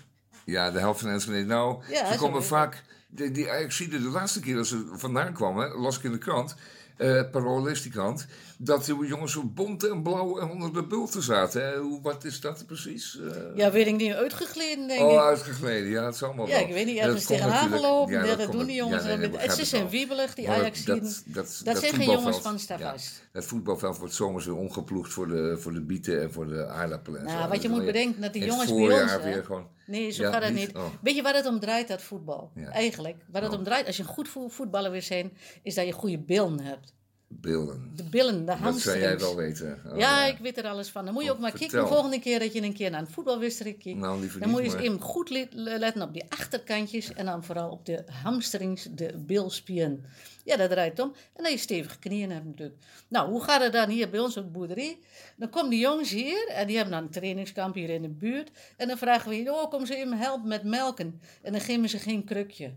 Ja, 0.45 0.71
de 0.71 0.79
helft 0.79 0.99
van 0.99 1.09
Enschede. 1.09 1.43
Nou, 1.43 1.83
Ja, 1.89 2.11
ze 2.11 2.17
komen 2.17 2.43
vaak... 2.43 2.83
De, 3.07 3.31
die 3.31 3.51
Ajaxide, 3.51 4.01
de 4.01 4.07
laatste 4.09 4.39
keer 4.39 4.55
dat 4.55 4.67
ze 4.67 4.89
vandaan 4.93 5.33
kwamen, 5.33 5.71
las 5.71 5.97
ik 5.97 6.03
in 6.03 6.11
de 6.11 6.17
krant... 6.17 6.55
eh 6.97 7.29
Parool 7.31 7.63
die 7.63 7.89
krant... 7.89 8.27
dat 8.63 8.85
de 8.85 9.05
jongens 9.07 9.31
zo 9.31 9.43
bont 9.45 9.83
en 9.89 10.03
blauw 10.03 10.39
en 10.39 10.49
onder 10.49 10.73
de 10.73 10.83
bulten 10.87 11.21
zaten. 11.21 11.65
Hè? 11.65 11.77
Hoe, 11.77 12.01
wat 12.01 12.23
is 12.23 12.39
dat 12.41 12.63
precies? 12.67 13.19
Eh, 13.19 13.35
Ja, 13.55 13.71
weet 13.71 13.87
ik 13.87 13.95
niet, 13.95 14.13
uitgegleden, 14.13 14.87
denk 14.87 15.01
oh, 15.01 15.11
ik. 15.11 15.17
uitgegleden. 15.19 15.89
Ja, 15.89 16.05
het 16.05 16.15
zal 16.15 16.27
allemaal 16.27 16.47
Ja, 16.47 16.53
wel. 16.59 16.67
ik 16.67 16.73
weet 16.73 16.85
niet, 16.85 16.97
ergens 16.97 17.25
dat 17.27 17.37
komt 17.39 17.39
tegenaan 17.51 17.69
gelopen. 17.69 18.13
ja, 18.13 18.21
Ja, 18.21 18.27
dat 18.27 18.37
dat 18.37 18.51
doen 18.51 18.65
die 18.65 18.75
jongens. 18.75 19.03
ja, 19.03 19.07
nee, 19.09 19.17
wel. 19.17 19.31
dat 19.31 19.57
Het 19.57 19.67
zijn 19.67 19.81
wel. 19.81 19.91
wiebelig, 19.91 20.33
die 20.35 20.49
Ajaxiden. 20.49 20.99
Dat, 21.03 21.23
dat, 21.25 21.61
Dat 21.63 21.77
zijn 21.77 21.93
geen 21.93 22.09
jongens 22.11 22.37
van 22.37 22.59
Stavast. 22.59 23.23
Het 23.31 23.45
voetbalveld 23.45 23.97
wordt 23.97 24.13
zomers 24.13 24.45
weer 24.45 24.55
omgeploegd 24.57 25.13
voor 25.13 25.27
de, 25.27 25.57
voor 25.59 25.73
de 25.73 25.81
bieten 25.81 26.21
en 26.21 26.31
voor 26.33 26.47
de 26.47 26.65
aardappelen. 26.67 27.19
en 27.19 27.25
Nou, 27.25 27.41
zo. 27.43 27.47
wat 27.49 27.61
je 27.61 27.69
moet 27.69 27.85
bedenken, 27.85 28.21
dat 28.21 28.33
die 28.33 28.45
jongens 28.45 28.73
bij 28.73 29.01
ons, 29.01 29.11
hè? 29.11 29.21
weer 29.23 29.43
gewoon... 29.45 29.67
Nee, 29.85 30.11
zo 30.11 30.31
gaat 30.31 30.43
het 30.43 30.53
niet? 30.53 30.75
Oh. 30.75 30.85
Weet 31.01 31.15
je 31.15 31.21
waar 31.21 31.33
het 31.35 31.45
om 31.45 31.59
draait, 31.59 31.87
dat 31.87 32.01
voetbal? 32.01 32.51
Eigenlijk. 32.71 33.15
Waar 33.31 33.41
het 33.41 33.51
Oh. 33.51 33.57
om 33.57 33.63
draait, 33.63 33.85
als 33.87 33.97
je 33.97 34.03
een 34.03 34.09
goed 34.09 34.27
vo- 34.27 34.47
voetballer 34.47 34.91
wil 34.91 35.01
zijn, 35.01 35.37
is 35.63 35.75
dat 35.75 35.85
je 35.85 35.91
goede 35.91 36.19
billen 36.19 36.59
hebt. 36.59 36.93
Beelden. 37.41 37.91
De 37.95 38.03
billen, 38.03 38.39
de 38.39 38.43
Dat 38.45 38.57
hamstrings. 38.57 38.83
zou 38.99 38.99
jij 38.99 39.19
wel 39.19 39.35
weten. 39.35 39.81
Oh, 39.91 39.97
ja, 39.97 40.25
ik 40.25 40.37
weet 40.37 40.57
er 40.57 40.67
alles 40.67 40.89
van. 40.89 41.05
Dan 41.05 41.13
moet 41.13 41.23
je 41.23 41.29
Oh, 41.29 41.35
ook 41.35 41.41
maar 41.41 41.49
vertel. 41.51 41.67
kijken 41.69 41.87
de 41.87 41.93
volgende 41.95 42.19
keer 42.19 42.39
dat 42.39 42.53
je 42.53 42.61
een 42.61 42.73
keer 42.73 42.91
naar 42.91 42.99
een 42.99 43.07
voetbalwedstrijd 43.07 43.77
kijkt. 43.77 43.99
Nou, 43.99 44.19
liever 44.19 44.39
dan 44.39 44.49
moet 44.49 44.59
je 44.59 44.65
eens 44.65 44.75
even 44.81 45.01
goed 45.01 45.29
le- 45.29 45.47
letten 45.53 46.01
op 46.01 46.13
die 46.13 46.23
achterkantjes 46.29 47.13
en 47.13 47.25
dan 47.25 47.43
vooral 47.43 47.69
op 47.69 47.85
de 47.85 48.03
hamstrings, 48.23 48.87
de 48.91 49.13
bilspieren. 49.25 50.05
Ja, 50.45 50.57
dat 50.57 50.69
draait 50.69 50.99
om. 50.99 51.13
En 51.35 51.43
dat 51.43 51.51
je 51.51 51.57
stevige 51.57 51.99
knieën 51.99 52.31
hebt 52.31 52.45
natuurlijk. 52.45 52.77
Nou, 53.07 53.29
hoe 53.29 53.43
gaat 53.43 53.61
het 53.63 53.73
dan 53.73 53.89
hier 53.89 54.09
bij 54.09 54.19
ons 54.19 54.37
op 54.37 54.43
de 54.43 54.49
boerderij? 54.49 54.97
Dan 55.35 55.49
komen 55.49 55.69
die 55.69 55.79
jongens 55.79 56.09
hier 56.11 56.47
en 56.47 56.67
die 56.67 56.75
hebben 56.75 56.93
dan 56.93 57.03
een 57.03 57.09
trainingskamp 57.09 57.75
hier 57.75 57.89
in 57.89 58.01
de 58.01 58.09
buurt. 58.09 58.49
En 58.77 58.87
dan 58.87 58.97
vragen 58.97 59.29
we, 59.29 59.51
oh, 59.51 59.69
kom 59.69 59.85
ze 59.85 59.95
even 59.95 60.17
helpen 60.17 60.47
met 60.47 60.63
melken. 60.63 61.21
En 61.41 61.51
dan 61.51 61.61
geven 61.61 61.89
ze 61.89 61.99
geen 61.99 62.23
krukje. 62.23 62.73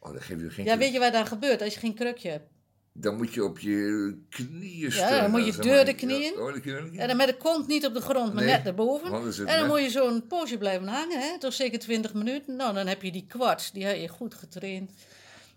Oh, 0.00 0.12
dan 0.12 0.22
geef 0.22 0.40
je 0.40 0.50
geen 0.50 0.64
Ja, 0.64 0.78
weet 0.78 0.92
je 0.92 0.98
wat 0.98 1.12
daar 1.12 1.26
gebeurt 1.26 1.62
als 1.62 1.74
je 1.74 1.80
geen 1.80 1.94
krukje 1.94 2.30
hebt? 2.30 2.46
Dan 2.94 3.16
moet 3.16 3.34
je 3.34 3.44
op 3.44 3.58
je 3.58 4.16
knieën 4.28 4.78
Ja, 4.80 4.90
staan. 4.90 5.20
dan 5.20 5.30
moet 5.30 5.46
je 5.46 5.52
door 5.62 5.74
maar. 5.74 5.84
de 5.84 5.94
knieën. 5.94 6.32
Ja, 6.36 6.40
oh, 6.42 6.52
de 6.52 6.60
knieën. 6.60 6.98
En 6.98 7.08
dan 7.08 7.16
met 7.16 7.26
de 7.26 7.36
kont 7.36 7.66
niet 7.66 7.86
op 7.86 7.94
de 7.94 8.00
grond, 8.00 8.34
maar 8.34 8.44
Nee, 8.44 8.52
net 8.56 8.66
erboven. 8.66 9.06
En 9.12 9.12
dan 9.36 9.44
net- 9.46 9.66
moet 9.66 9.80
je 9.82 9.90
zo'n 9.90 10.26
poosje 10.26 10.58
blijven 10.58 10.88
hangen, 10.88 11.20
hè? 11.20 11.38
toch 11.38 11.52
zeker 11.52 11.78
20 11.78 12.14
minuten. 12.14 12.56
Nou, 12.56 12.74
dan 12.74 12.86
heb 12.86 13.02
je 13.02 13.12
die 13.12 13.26
kwarts, 13.28 13.72
die 13.72 13.84
heb 13.84 13.96
je 13.96 14.08
goed 14.08 14.34
getraind. 14.34 14.90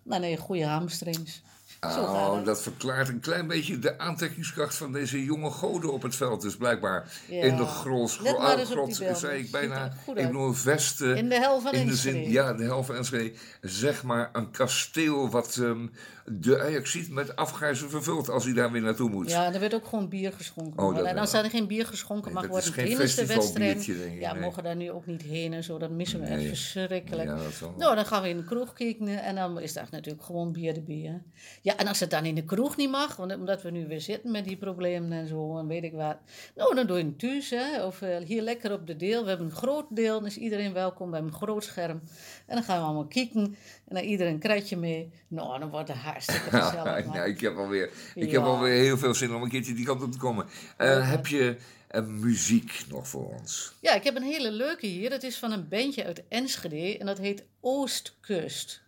Dan 0.03 0.21
heb 0.21 0.31
je 0.31 0.37
goede 0.37 0.65
hamstrings. 0.65 1.41
Oh, 1.81 2.45
dat 2.45 2.61
verklaart 2.61 3.07
een 3.07 3.19
klein 3.19 3.47
beetje 3.47 3.79
de 3.79 3.97
aantrekkingskracht 3.99 4.75
van 4.75 4.91
deze 4.91 5.23
jonge 5.23 5.49
goden 5.49 5.93
op 5.93 6.01
het 6.01 6.15
veld. 6.15 6.41
Dus 6.41 6.55
blijkbaar 6.55 7.11
Ja. 7.29 7.41
in 7.43 7.55
de 7.55 7.65
grots, 7.65 8.17
die 8.17 8.33
beelden. 8.33 9.15
zei 9.17 9.39
ik 9.43 9.51
bijna. 9.51 9.93
bedoel, 10.13 10.53
vesten. 10.53 11.17
In 11.17 11.29
de 11.29 11.35
hel 11.35 11.61
van 11.61 11.73
in 11.73 11.85
de 11.85 11.91
Enschede. 11.91 12.17
zin, 12.23 12.31
Ja, 12.31 12.53
de 12.53 12.63
hel 12.63 12.83
van 12.83 12.95
Enschede. 12.95 13.33
Zeg 13.61 14.03
maar 14.03 14.29
een 14.33 14.51
kasteel 14.51 15.29
wat 15.29 15.57
ehm, 15.61 15.87
de 16.27 16.61
Ajaxiet 16.61 17.09
met 17.09 17.35
afgrijzen 17.35 17.89
vervult 17.89 18.29
als 18.29 18.43
hij 18.43 18.53
daar 18.53 18.71
weer 18.71 18.81
naartoe 18.81 19.09
moet. 19.09 19.29
Ja, 19.29 19.53
er 19.53 19.59
werd 19.59 19.73
ook 19.73 19.85
gewoon 19.85 20.09
bier 20.09 20.31
geschonken. 20.31 20.83
Oh, 20.83 21.07
en 21.09 21.17
als 21.17 21.33
er 21.33 21.49
geen 21.49 21.67
bier 21.67 21.85
geschonken 21.85 22.33
Nee, 22.33 22.41
mag 22.41 22.51
worden 22.51 22.73
tijdens 22.73 23.15
de 23.15 23.25
wedstrijd, 23.25 23.85
ja, 24.19 24.33
nee. 24.33 24.41
mogen 24.41 24.63
daar 24.63 24.75
nu 24.75 24.91
ook 24.91 25.05
niet 25.05 25.21
heen 25.21 25.53
en 25.53 25.63
zo. 25.63 25.77
Dat 25.77 25.89
missen 25.89 26.19
we 26.19 26.25
echt 26.25 26.43
verschrikkelijk. 26.43 27.29
Ja, 27.29 27.37
nou, 27.77 27.95
dan 27.95 28.05
gaan 28.05 28.21
we 28.21 28.29
in 28.29 28.37
de 28.37 28.43
kroeg 28.43 28.73
kijken 28.73 29.07
en 29.07 29.35
dan 29.35 29.59
is 29.59 29.73
daar 29.73 29.87
natuurlijk 29.91 30.25
gewoon 30.25 30.51
bier 30.51 30.75
erbij. 30.75 30.95
Hè. 30.95 31.17
Ja, 31.61 31.77
en 31.77 31.87
als 31.87 31.99
het 31.99 32.09
dan 32.09 32.25
in 32.25 32.35
de 32.35 32.43
kroeg 32.43 32.77
niet 32.77 32.91
mag, 32.91 33.15
want, 33.15 33.35
omdat 33.35 33.61
we 33.61 33.71
nu 33.71 33.87
weer 33.87 34.01
zitten 34.01 34.31
met 34.31 34.45
die 34.45 34.57
problemen 34.57 35.11
en 35.11 35.27
zo 35.27 35.57
en 35.57 35.67
weet 35.67 35.83
ik 35.83 35.93
wat. 35.93 36.17
Nou, 36.55 36.75
dan 36.75 36.87
doe 36.87 36.97
je 36.97 37.03
het 37.03 37.19
thuis, 37.19 37.49
hè. 37.49 37.85
Of 37.85 38.01
eh, 38.01 38.17
hier 38.17 38.41
lekker 38.41 38.71
op 38.71 38.87
de 38.87 38.95
deel. 38.95 39.23
We 39.23 39.29
hebben 39.29 39.47
een 39.47 39.55
groot 39.55 39.85
deel, 39.89 40.19
dan 40.19 40.25
is 40.25 40.37
iedereen 40.37 40.73
welkom. 40.73 41.07
We 41.07 41.13
hebben 41.15 41.33
een 41.33 41.39
groot 41.39 41.63
scherm. 41.63 42.01
En 42.45 42.55
dan 42.55 42.63
gaan 42.63 42.79
we 42.79 42.85
allemaal 42.85 43.07
kijken 43.07 43.55
en 43.87 43.95
dan 43.95 44.03
iedereen 44.03 44.33
een 44.33 44.39
kratje 44.39 44.77
mee. 44.77 45.11
Nou, 45.27 45.59
dan 45.59 45.69
wordt 45.69 45.87
het 45.87 45.97
hartstikke 45.97 46.49
gezellig. 46.59 47.13
Ja, 47.13 47.23
ik 47.23 47.39
heb 47.41 47.57
alweer, 47.57 47.89
ik 48.15 48.29
Ja. 48.29 48.31
heb 48.31 48.41
alweer 48.41 48.81
heel 48.83 48.97
veel 48.97 49.13
zin 49.13 49.35
om 49.35 49.41
een 49.43 49.49
keertje 49.49 49.73
die 49.73 49.85
kant 49.85 50.01
op 50.03 50.11
te 50.11 50.17
komen. 50.17 50.45
Eh, 50.77 51.09
heb 51.09 51.27
je 51.27 51.55
eh, 51.87 52.05
muziek 52.05 52.83
nog 52.89 53.07
voor 53.07 53.33
ons? 53.39 53.73
Ja, 53.81 53.93
ik 53.93 54.03
heb 54.03 54.15
een 54.15 54.23
hele 54.23 54.51
leuke 54.51 54.85
hier. 54.87 55.09
Dat 55.09 55.23
is 55.23 55.37
van 55.37 55.51
een 55.51 55.67
bandje 55.67 56.05
uit 56.05 56.23
Enschede 56.29 56.97
en 56.97 57.05
dat 57.05 57.17
heet 57.17 57.43
Oostkust. 57.59 58.83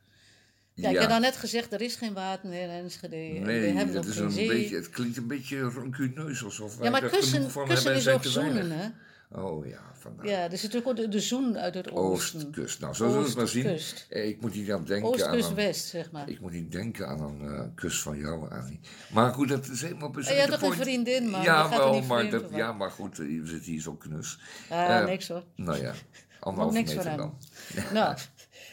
Ja, 0.74 0.89
ik 0.89 1.00
heb 1.00 1.10
nou 1.10 1.22
net 1.22 1.38
gezegd, 1.38 1.74
er 1.74 1.82
is 1.82 1.95
geen 1.95 2.14
water 2.14 2.54
in 2.54 2.70
Enschede. 2.70 3.16
Nee, 3.16 3.91
dat 3.91 4.06
is 4.06 4.18
een 4.18 4.32
zee. 4.32 4.48
beetje, 4.48 4.76
het 4.76 4.89
klinkt 4.89 5.18
een 5.18 5.28
beetje 5.28 5.62
rancuneus, 5.62 6.43
alsof 6.43 6.76
wij 6.78 6.86
ja, 6.86 6.91
maar 6.91 7.10
kussen, 7.10 7.52
kussen 7.68 7.95
is 7.95 8.08
ook 8.08 8.24
zoenen, 8.24 8.72
hè? 8.72 8.88
Oh 9.32 9.65
ja, 9.67 9.80
vandaar. 9.93 10.25
Ja, 10.28 10.43
er 10.43 10.57
zit 10.57 10.61
natuurlijk 10.73 10.88
ook 10.88 10.95
de, 10.95 11.07
de 11.07 11.19
zoen 11.19 11.57
uit 11.57 11.73
het 11.73 11.91
oosten. 11.91 12.39
Oostkust. 12.45 12.80
Nou, 12.80 12.93
zo 12.93 13.05
zullen 13.07 13.21
we 13.21 13.28
het 13.28 13.38
maar 13.38 13.47
zien. 13.47 13.65
Oostkust. 13.69 14.05
Eh, 14.09 14.28
Ik 14.28 14.41
moet 14.41 14.53
niet 14.53 14.71
aan 14.71 14.86
denken 14.86 15.07
aan 15.07 15.13
een, 15.13 15.19
Oostkust-West, 15.19 15.86
zeg 15.86 16.11
maar. 16.11 16.30
ik 16.30 16.39
moet 16.39 16.51
niet 16.51 16.71
denken 16.71 17.07
aan 17.07 17.21
een 17.21 17.41
eh, 17.55 17.61
kus 17.75 18.01
van 18.01 18.17
jou, 18.17 18.49
Annie. 18.51 18.80
Maar 19.11 19.34
goed, 19.34 19.47
dat 19.49 19.67
is 19.67 19.82
helemaal 19.82 20.09
besmet. 20.09 20.36
je 20.36 20.41
hebt 20.41 20.59
toch 20.59 20.69
een 20.71 20.78
vriendin, 20.78 21.30
man? 21.30 21.41
Ja, 21.41 21.69
wel, 21.69 21.93
niet 21.93 22.07
maar, 22.07 22.30
dat, 22.30 22.43
ja, 22.51 22.71
maar 22.73 22.91
goed, 22.91 23.19
eh, 23.19 23.25
we 23.25 23.47
zitten 23.47 23.71
hier 23.71 23.82
zo 23.82 23.93
knus. 23.93 24.39
Ah, 24.69 24.97
Eh, 24.99 25.05
niks 25.05 25.28
hoor. 25.28 25.43
Nou 25.55 25.82
ja, 25.82 25.89
Ook 26.39 26.43
anderhalve 26.45 26.78
niks 26.78 26.89
meter 26.95 27.09
van 27.09 27.17
dan. 27.17 27.38
Nou, 27.93 28.17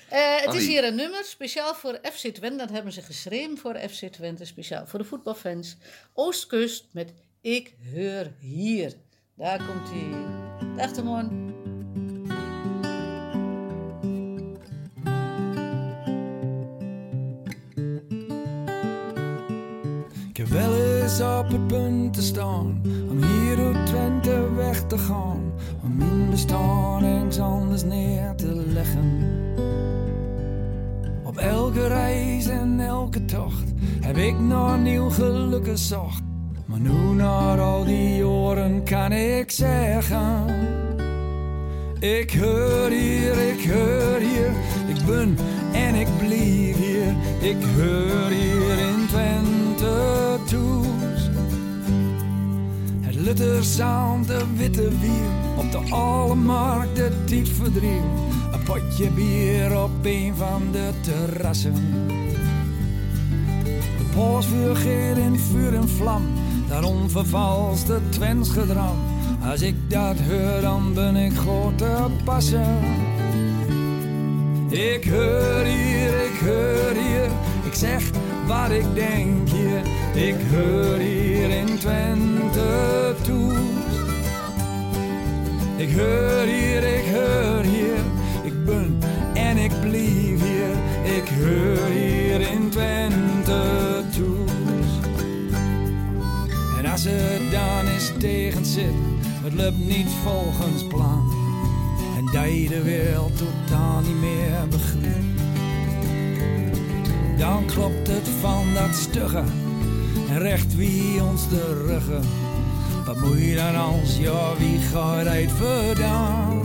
eh, 0.08 0.40
het 0.40 0.54
is 0.54 0.66
hier 0.66 0.84
een 0.84 0.94
nummer 0.94 1.24
speciaal 1.24 1.74
voor 1.74 1.98
FC 2.02 2.26
Twente. 2.34 2.56
Dat 2.56 2.70
hebben 2.70 2.92
ze 2.92 3.02
geschreven 3.02 3.58
voor 3.58 3.74
FC 3.78 4.04
Twente, 4.12 4.44
speciaal 4.44 4.86
voor 4.86 4.98
de 4.98 5.04
voetbalfans. 5.04 5.76
Oostkust 6.12 6.86
met 6.92 7.12
Ik 7.40 7.74
Heur 7.80 8.32
Hier. 8.38 8.94
Daar 9.36 9.58
komt 9.58 9.90
hij. 9.90 10.14
Dag 10.76 10.90
Timon. 10.90 11.52
Ik 20.28 20.36
heb 20.36 20.46
wel 20.46 20.74
eens 20.74 21.20
op 21.20 21.48
het 21.48 21.66
punt 21.66 22.14
te 22.14 22.22
staan 22.22 22.82
om 23.10 23.22
hier 23.22 23.56
door 23.56 23.84
Twente 23.84 24.54
weg 24.54 24.86
te 24.86 24.98
gaan. 24.98 25.52
Om 25.82 25.96
mijn 25.96 26.30
bestaan 26.30 27.04
ergens 27.04 27.38
anders 27.38 27.84
neer 27.84 28.34
te 28.34 28.64
leggen. 28.66 29.32
Op 31.24 31.36
elke 31.36 31.86
reis 31.86 32.46
en 32.46 32.80
elke 32.80 33.24
tocht 33.24 33.72
heb 34.00 34.16
ik 34.16 34.38
naar 34.38 34.78
nieuw 34.78 35.10
geluk 35.10 35.64
gezocht. 35.64 36.23
Maar 36.74 36.82
nu 36.82 37.14
na 37.14 37.56
al 37.56 37.84
die 37.84 38.16
jaren 38.16 38.84
kan 38.84 39.12
ik 39.12 39.50
zeggen. 39.50 40.46
Ik 41.98 42.34
hoor 42.34 42.88
hier, 42.88 43.38
ik 43.38 43.70
hoor 43.70 44.18
hier, 44.18 44.50
ik 44.86 45.06
ben 45.06 45.38
en 45.72 45.94
ik 45.94 46.08
blijf 46.18 46.76
hier. 46.76 47.14
Ik 47.40 47.56
hoor 47.76 48.30
hier 48.30 48.78
in 48.78 49.06
Twente 49.08 50.38
toes. 50.48 51.30
Het 53.00 53.14
lutterzand, 53.14 54.26
de 54.26 54.44
witte 54.56 54.88
wier, 54.98 55.30
op 55.56 55.72
de 55.72 55.94
alle 55.94 56.34
markt 56.34 56.96
de 56.96 57.24
tijd 57.24 57.48
verdriet. 57.48 58.02
Een 58.52 58.62
potje 58.64 59.10
bier 59.10 59.82
op 59.82 59.90
een 60.02 60.34
van 60.36 60.62
de 60.72 60.90
terrassen. 61.00 61.74
Een 63.98 64.10
polsvuur 64.14 64.76
geer 64.76 65.18
in 65.18 65.38
vuur 65.38 65.74
en 65.74 65.88
vlam, 65.88 66.22
daarom 66.68 67.10
vervalste 67.10 68.00
Twents 68.08 68.48
gedram. 68.50 68.96
Als 69.50 69.60
ik 69.60 69.74
dat 69.88 70.16
hoor, 70.20 70.60
dan 70.60 70.94
ben 70.94 71.16
ik 71.16 71.32
goed 71.36 71.78
te 71.78 72.06
passen. 72.24 72.78
Ik 74.68 75.04
hoor 75.04 75.64
hier, 75.64 76.24
ik 76.24 76.38
hoor 76.40 77.02
hier, 77.02 77.30
ik 77.64 77.74
zeg 77.74 78.10
wat 78.46 78.70
ik 78.70 78.94
denk 78.94 79.48
hier. 79.48 79.82
Ik 80.26 80.36
hoor 80.54 80.98
hier 80.98 81.50
in 81.50 81.78
Twente 81.78 83.14
toe. 83.22 83.52
Ik 85.76 85.96
hoor 85.96 86.46
hier, 86.46 86.82
ik 86.82 87.04
hoor 87.14 87.62
hier, 87.62 88.04
ik 88.42 88.64
ben 88.64 88.98
en 89.34 89.56
ik 89.56 89.80
blijf 89.80 90.42
hier. 90.42 90.74
Ik 91.16 91.28
hoor 91.28 91.88
hier 91.88 92.40
in 92.40 92.68
Twente 92.70 93.23
het 99.42 99.54
loopt 99.54 99.78
niet 99.78 100.06
volgens 100.24 100.84
plan. 100.84 101.32
En 102.16 102.24
dat 102.24 102.52
je 102.52 102.68
de 102.68 102.82
wereld 102.82 103.32
totaal 103.36 104.00
niet 104.00 104.20
meer 104.20 104.68
begrijpt. 104.70 105.40
Dan 107.38 107.66
klopt 107.66 108.06
het 108.08 108.28
van 108.40 108.66
dat 108.74 108.94
stugge 108.94 109.42
en 110.30 110.38
recht 110.38 110.76
wie 110.76 111.22
ons 111.22 111.48
de 111.48 111.84
ruggen. 111.86 112.22
Wat 113.06 113.20
moet 113.20 113.38
je 113.38 113.54
dan 113.54 113.76
als, 113.76 114.18
ja, 114.18 114.56
wie 114.58 114.78
gaat 114.78 115.26
uit 115.26 115.50
vandaan? 115.50 116.62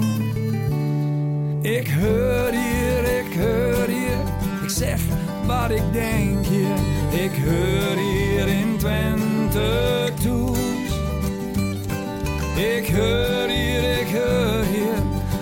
Ik 1.62 1.90
hoor 1.90 2.52
hier, 2.52 3.18
ik 3.18 3.34
hoor 3.36 3.88
hier, 3.88 4.24
ik 4.64 4.70
zeg 4.70 5.02
wat 5.46 5.72
ik 5.72 5.94
denk 5.94 6.46
hier. 6.46 6.76
Ik 7.24 7.32
hoor 7.46 7.98
hier 7.98 8.48
in 8.48 8.78
Twente 8.78 9.39
toes. 10.22 10.92
Ik 12.56 12.96
hoor 12.96 13.48
hier, 13.48 14.00
ik 14.00 14.08
hoor 14.08 14.64
hier, 14.64 14.98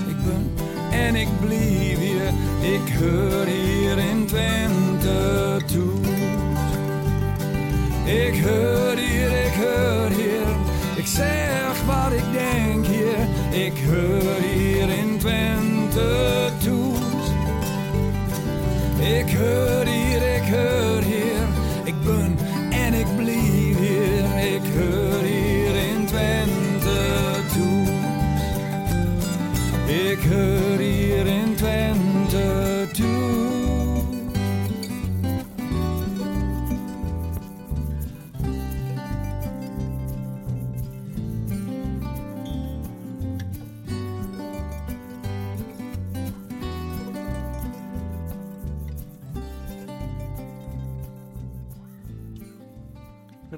ik 0.08 0.24
ben 0.26 0.52
en 0.92 1.16
ik 1.16 1.28
blijf 1.40 1.98
hier. 2.00 2.34
Ik 2.62 2.94
hoor 3.00 3.46
hier 3.46 3.98
in 3.98 4.26
Twente 4.26 5.58
toes. 5.66 6.08
Ik 8.06 8.44
hoor 8.44 8.96
hier, 8.96 9.32
ik 9.46 9.54
hoor 9.54 10.10
hier, 10.10 10.48
ik 10.96 11.06
zeg 11.06 11.84
wat 11.86 12.12
ik 12.12 12.32
denk 12.32 12.86
hier. 12.86 13.18
Ik 13.50 13.74
hoor 13.90 14.42
hier 14.54 14.90
in 14.90 15.18
Twente 15.20 16.50
toes. 16.64 17.26
Ik 19.00 19.38
hoor 19.38 19.86
hier, 19.86 20.36
ik 20.36 20.54
hoor 20.54 20.97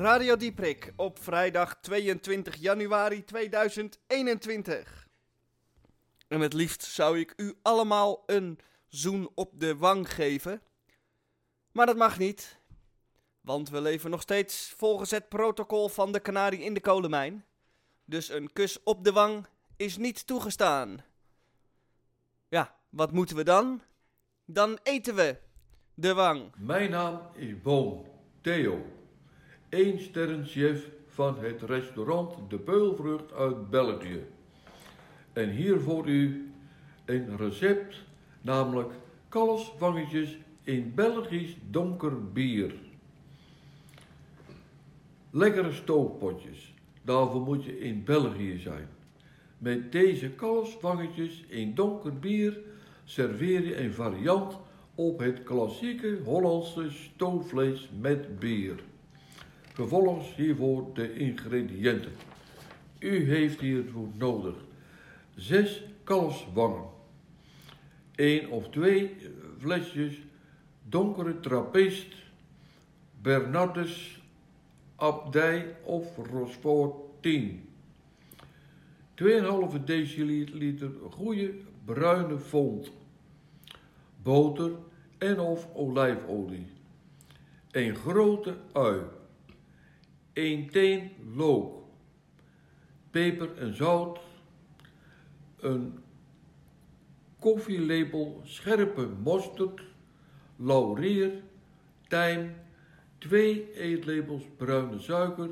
Radio 0.10 0.36
Dieprik 0.36 0.94
op 0.96 1.20
vrijdag 1.24 1.78
22 1.82 2.56
januari 2.56 3.24
2021. 3.24 5.08
En 6.28 6.40
het 6.40 6.54
liefst 6.54 6.84
zou 6.84 7.20
ik 7.20 7.34
u 7.36 7.54
allemaal 7.62 8.24
een 8.26 8.60
zoen 8.88 9.30
op 9.36 9.60
de 9.60 9.78
wang 9.78 10.14
geven. 10.14 10.62
Maar 11.72 11.86
dat 11.86 11.98
mag 11.98 12.18
niet. 12.18 12.60
Want 13.42 13.70
we 13.70 13.82
leven 13.82 14.10
nog 14.10 14.22
steeds 14.22 14.74
volgens 14.78 15.12
het 15.12 15.30
protocol 15.30 15.90
van 15.90 16.12
de 16.12 16.20
kanarie 16.20 16.64
in 16.64 16.74
de 16.74 16.82
kolenmijn. 16.82 17.46
Dus 18.06 18.30
een 18.30 18.54
kus 18.54 18.84
op 18.84 19.04
de 19.04 19.12
wang 19.12 19.48
is 19.76 19.98
niet 19.98 20.28
toegestaan. 20.28 21.04
Ja, 22.48 22.76
wat 22.90 23.12
moeten 23.12 23.36
we 23.36 23.44
dan? 23.44 23.82
Dan 24.46 24.80
eten 24.84 25.16
we 25.16 25.38
de 25.94 26.14
wang. 26.14 26.52
Mijn 26.56 26.92
naam 26.92 27.22
is 27.36 27.62
Boom 27.62 28.06
Theo, 28.42 28.86
één 29.70 30.00
sterrenchef 30.00 30.90
van 31.08 31.38
het 31.40 31.62
restaurant 31.62 32.34
De 32.50 32.58
Peulvrucht 32.58 33.34
uit 33.34 33.70
België. 33.70 34.24
En 35.34 35.50
hier 35.50 35.80
voor 35.80 36.08
u 36.08 36.52
een 37.06 37.38
recept, 37.38 38.04
namelijk 38.42 38.92
kalfswangetjes 39.30 40.38
in 40.64 40.92
Belgisch 40.96 41.56
donker 41.70 42.32
bier. 42.32 42.74
Lekkere 45.30 45.72
stoofpotjes, 45.72 46.74
daarvoor 47.02 47.42
moet 47.42 47.64
je 47.64 47.80
in 47.80 48.04
België 48.04 48.58
zijn. 48.58 48.88
Met 49.58 49.92
deze 49.92 50.30
kalfswangetjes 50.30 51.44
in 51.48 51.76
donker 51.76 52.20
bier 52.20 52.60
serveer 53.06 53.66
je 53.66 53.78
een 53.78 53.94
variant 53.94 54.58
op 54.96 55.20
het 55.20 55.44
klassieke 55.44 56.20
Hollandse 56.24 56.90
stoofvlees 56.90 57.90
met 58.00 58.40
bier. 58.40 58.80
Vervolgens 59.80 60.36
hiervoor 60.36 60.94
de 60.94 61.14
ingrediënten. 61.14 62.12
U 63.00 63.30
heeft 63.30 63.60
hiervoor 63.60 64.08
nodig 64.18 64.56
6 65.36 65.84
kalfswangen, 66.04 66.86
1 68.16 68.50
of 68.50 68.70
2 68.70 69.16
flesjes 69.58 70.18
donkere 70.84 71.40
trappist, 71.40 72.16
Bernardus, 73.22 74.22
Abdij 74.96 75.76
of 75.84 76.18
Rochefort 76.32 76.96
10. 77.20 77.70
2,5 79.16 79.84
deciliter 79.86 80.90
goede 81.10 81.54
bruine 81.86 82.38
fond, 82.40 82.92
boter 84.24 84.72
en 85.18 85.40
of 85.40 85.68
olijfolie, 85.74 86.68
een 87.72 87.96
grote 87.96 88.58
ui, 88.74 89.18
1 90.40 90.70
teen 90.70 91.12
look, 91.36 91.84
peper 93.12 93.58
en 93.58 93.76
zout, 93.76 94.20
een 95.60 96.00
koffielepel 97.40 98.42
scherpe 98.44 99.08
mosterd, 99.24 99.82
laurier, 100.56 101.32
tijm, 102.08 102.56
2 103.18 103.74
eetlepels 103.74 104.44
bruine 104.58 105.00
suiker 105.00 105.50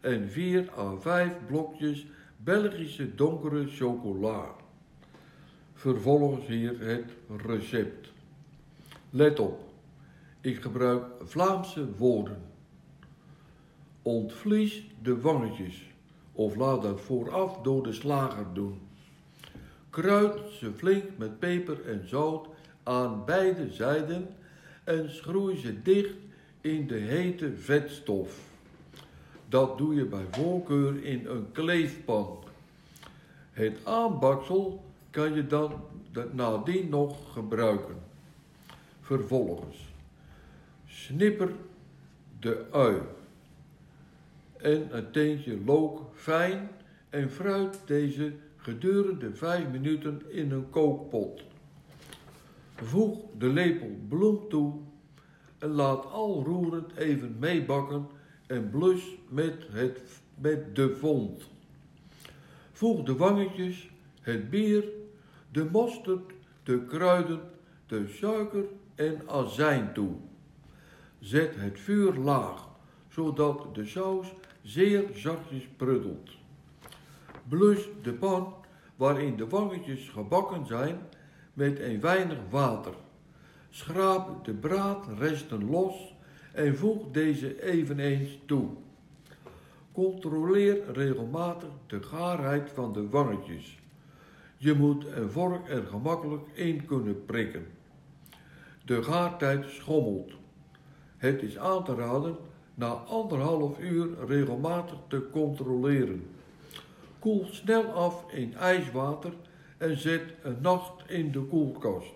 en 0.00 0.28
4 0.30 0.70
à 0.76 0.96
5 1.00 1.32
blokjes 1.46 2.06
Belgische 2.36 3.14
donkere 3.14 3.66
chocola. 3.66 4.54
Vervolgens 5.74 6.46
hier 6.46 6.80
het 6.80 7.10
recept. 7.46 8.08
Let 9.10 9.38
op, 9.38 9.60
ik 10.40 10.62
gebruik 10.62 11.04
Vlaamse 11.24 11.96
woorden. 11.96 12.42
Ontvlies 14.06 14.84
de 15.02 15.20
wangetjes 15.20 15.90
of 16.32 16.56
laat 16.56 16.82
dat 16.82 17.00
vooraf 17.00 17.58
door 17.62 17.82
de 17.82 17.92
slager 17.92 18.46
doen. 18.52 18.80
Kruid 19.90 20.38
ze 20.58 20.72
flink 20.72 21.04
met 21.16 21.38
peper 21.38 21.86
en 21.86 22.08
zout 22.08 22.46
aan 22.82 23.24
beide 23.24 23.72
zijden 23.72 24.28
en 24.84 25.10
schroei 25.10 25.56
ze 25.56 25.82
dicht 25.82 26.14
in 26.60 26.86
de 26.86 26.94
hete 26.94 27.56
vetstof. 27.56 28.38
Dat 29.48 29.78
doe 29.78 29.94
je 29.94 30.04
bij 30.04 30.26
voorkeur 30.30 31.04
in 31.04 31.26
een 31.26 31.52
kleefpan. 31.52 32.38
Het 33.50 33.78
aanbaksel 33.84 34.84
kan 35.10 35.34
je 35.34 35.46
dan 35.46 35.72
nadien 36.32 36.88
nog 36.88 37.32
gebruiken. 37.32 37.96
Vervolgens 39.00 39.76
snipper 40.86 41.52
de 42.40 42.66
ui 42.70 43.00
en 44.66 44.96
een 44.96 45.10
teentje 45.10 45.58
look 45.64 46.02
fijn 46.14 46.68
en 47.10 47.30
fruit 47.30 47.80
deze 47.84 48.32
gedurende 48.56 49.34
5 49.34 49.68
minuten 49.68 50.22
in 50.28 50.50
een 50.50 50.70
kookpot. 50.70 51.42
Voeg 52.74 53.18
de 53.38 53.46
lepel 53.46 53.98
bloem 54.08 54.48
toe 54.48 54.74
en 55.58 55.68
laat 55.68 56.06
al 56.06 56.44
roerend 56.44 56.96
even 56.96 57.36
meebakken 57.38 58.06
en 58.46 58.70
blus 58.70 59.02
met, 59.28 59.66
het, 59.70 60.00
met 60.34 60.76
de 60.76 60.96
vond. 60.96 61.48
Voeg 62.72 63.02
de 63.02 63.16
wangetjes, 63.16 63.90
het 64.20 64.50
bier, 64.50 64.84
de 65.52 65.64
mosterd, 65.72 66.32
de 66.62 66.84
kruiden, 66.84 67.40
de 67.86 68.06
suiker 68.08 68.64
en 68.94 69.20
azijn 69.26 69.92
toe. 69.92 70.12
Zet 71.18 71.54
het 71.56 71.80
vuur 71.80 72.14
laag, 72.14 72.68
zodat 73.08 73.74
de 73.74 73.84
saus 73.84 74.34
zeer 74.66 75.04
zachtjes 75.14 75.68
pruttelt. 75.76 76.30
Blus 77.48 77.88
de 78.02 78.12
pan 78.12 78.54
waarin 78.96 79.36
de 79.36 79.48
wangetjes 79.48 80.08
gebakken 80.08 80.66
zijn 80.66 80.98
met 81.52 81.80
een 81.80 82.00
weinig 82.00 82.38
water. 82.50 82.94
Schraap 83.70 84.44
de 84.44 84.54
braadresten 84.54 85.70
los 85.70 86.14
en 86.52 86.76
voeg 86.76 87.10
deze 87.12 87.62
eveneens 87.62 88.38
toe. 88.46 88.68
Controleer 89.92 90.92
regelmatig 90.92 91.70
de 91.86 92.02
gaarheid 92.02 92.70
van 92.70 92.92
de 92.92 93.08
wangetjes. 93.08 93.78
Je 94.56 94.74
moet 94.74 95.06
een 95.06 95.30
vork 95.30 95.68
er 95.68 95.86
gemakkelijk 95.86 96.48
in 96.52 96.86
kunnen 96.86 97.24
prikken. 97.24 97.66
De 98.84 99.02
gaartijd 99.02 99.64
schommelt. 99.68 100.32
Het 101.16 101.42
is 101.42 101.58
aan 101.58 101.84
te 101.84 101.94
raden 101.94 102.36
na 102.76 102.88
anderhalf 103.08 103.78
uur 103.78 104.08
regelmatig 104.26 104.98
te 105.08 105.30
controleren. 105.32 106.26
Koel 107.18 107.46
snel 107.50 107.84
af 107.84 108.24
in 108.32 108.54
ijswater 108.54 109.32
en 109.78 109.98
zet 109.98 110.22
een 110.42 110.56
nacht 110.60 111.10
in 111.10 111.32
de 111.32 111.40
koelkast. 111.40 112.14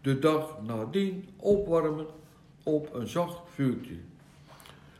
De 0.00 0.18
dag 0.18 0.62
nadien 0.66 1.28
opwarmen 1.36 2.06
op 2.62 2.94
een 2.94 3.08
zacht 3.08 3.40
vuurtje. 3.50 3.96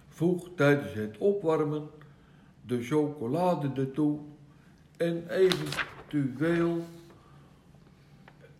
Voeg 0.08 0.48
tijdens 0.56 0.94
het 0.94 1.18
opwarmen 1.18 1.88
de 2.66 2.82
chocolade 2.82 3.70
ertoe 3.74 4.18
en 4.96 5.28
eventueel 5.28 6.84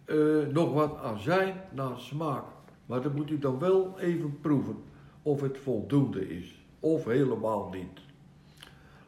eh, 0.04 0.16
nog 0.52 0.72
wat 0.72 0.98
azijn 0.98 1.60
naar 1.70 1.98
smaak. 1.98 2.44
Maar 2.86 3.02
dat 3.02 3.14
moet 3.14 3.30
u 3.30 3.38
dan 3.38 3.58
wel 3.58 3.98
even 3.98 4.40
proeven 4.40 4.76
of 5.22 5.40
het 5.40 5.58
voldoende 5.58 6.38
is 6.38 6.54
of 6.80 7.04
helemaal 7.04 7.68
niet. 7.72 8.00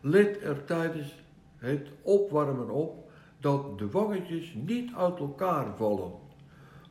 Let 0.00 0.42
er 0.42 0.64
tijdens 0.64 1.14
het 1.56 1.88
opwarmen 2.02 2.70
op 2.70 3.11
dat 3.40 3.78
de 3.78 3.90
wangetjes 3.90 4.54
niet 4.54 4.94
uit 4.94 5.18
elkaar 5.18 5.76
vallen. 5.76 6.12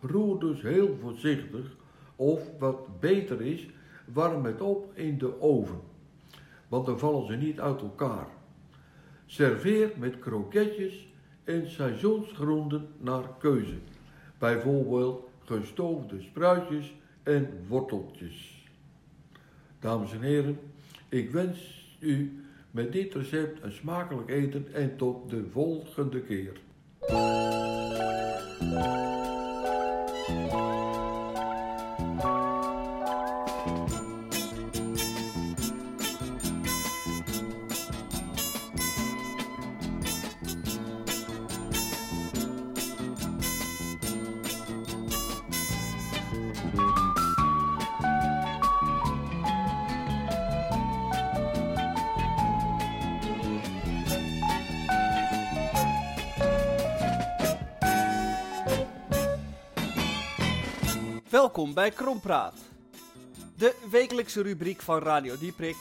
Roer 0.02 0.40
dus 0.40 0.62
heel 0.62 0.96
voorzichtig 1.02 1.76
of 2.16 2.42
wat 2.60 3.00
beter 3.00 3.42
is, 3.42 3.68
warm 4.14 4.46
het 4.46 4.62
op 4.62 4.98
in 4.98 5.18
de 5.18 5.42
oven. 5.42 5.80
Want 6.68 6.86
dan 6.86 7.00
vallen 7.00 7.26
ze 7.26 7.34
niet 7.34 7.60
uit 7.60 7.82
elkaar. 7.82 8.28
Serveer 9.26 9.92
met 9.98 10.20
kroketjes 10.20 11.08
en 11.44 11.70
seizoensgroenten 11.70 12.88
naar 12.98 13.24
keuze. 13.40 13.78
Bijvoorbeeld 14.38 15.30
gestoofde 15.40 16.22
spruitjes 16.22 16.94
en 17.24 17.66
worteltjes. 17.68 18.49
Dames 19.80 20.14
en 20.14 20.22
heren, 20.22 20.60
ik 21.10 21.32
wens 21.32 21.88
u 22.00 22.44
met 22.72 22.92
dit 22.92 23.14
recept 23.14 23.64
een 23.64 23.72
smakelijk 23.72 24.30
eten 24.30 24.74
en 24.74 24.98
tot 24.98 25.30
de 25.30 25.46
volgende 25.52 26.22
keer. 26.22 26.52
Bij 61.60 61.92
Krompraat, 61.92 62.54
de 63.58 63.76
wekelijkse 63.92 64.42
rubriek 64.42 64.82
van 64.82 65.00
Radio 65.00 65.38
Dieprik, 65.38 65.76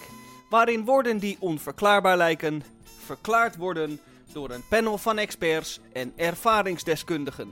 waarin 0.51 0.85
woorden 0.85 1.19
die 1.19 1.37
onverklaarbaar 1.41 2.17
lijken, 2.17 2.63
verklaard 3.05 3.57
worden 3.57 4.01
door 4.33 4.51
een 4.51 4.69
panel 4.69 4.99
van 4.99 5.19
experts 5.19 5.81
en 5.93 6.13
ervaringsdeskundigen. 6.17 7.51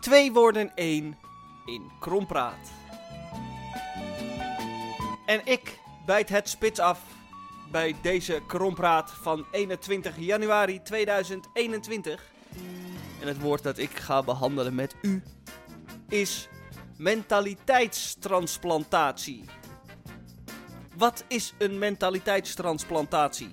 Twee 0.00 0.32
woorden 0.32 0.72
één 0.74 1.18
in 1.64 1.90
Krompraat. 2.00 2.70
En 5.26 5.40
ik 5.44 5.78
bijt 6.06 6.28
het 6.28 6.48
spits 6.48 6.80
af 6.80 7.00
bij 7.70 7.96
deze 8.02 8.42
Krompraat 8.46 9.10
van 9.10 9.46
21 9.50 10.18
januari 10.18 10.82
2021. 10.82 12.30
En 13.20 13.28
het 13.28 13.40
woord 13.40 13.62
dat 13.62 13.78
ik 13.78 13.90
ga 13.90 14.22
behandelen 14.22 14.74
met 14.74 14.96
u 15.02 15.22
is 16.08 16.48
mentaliteitstransplantatie. 16.98 19.44
Wat 20.96 21.24
is 21.28 21.54
een 21.58 21.78
mentaliteitstransplantatie? 21.78 23.50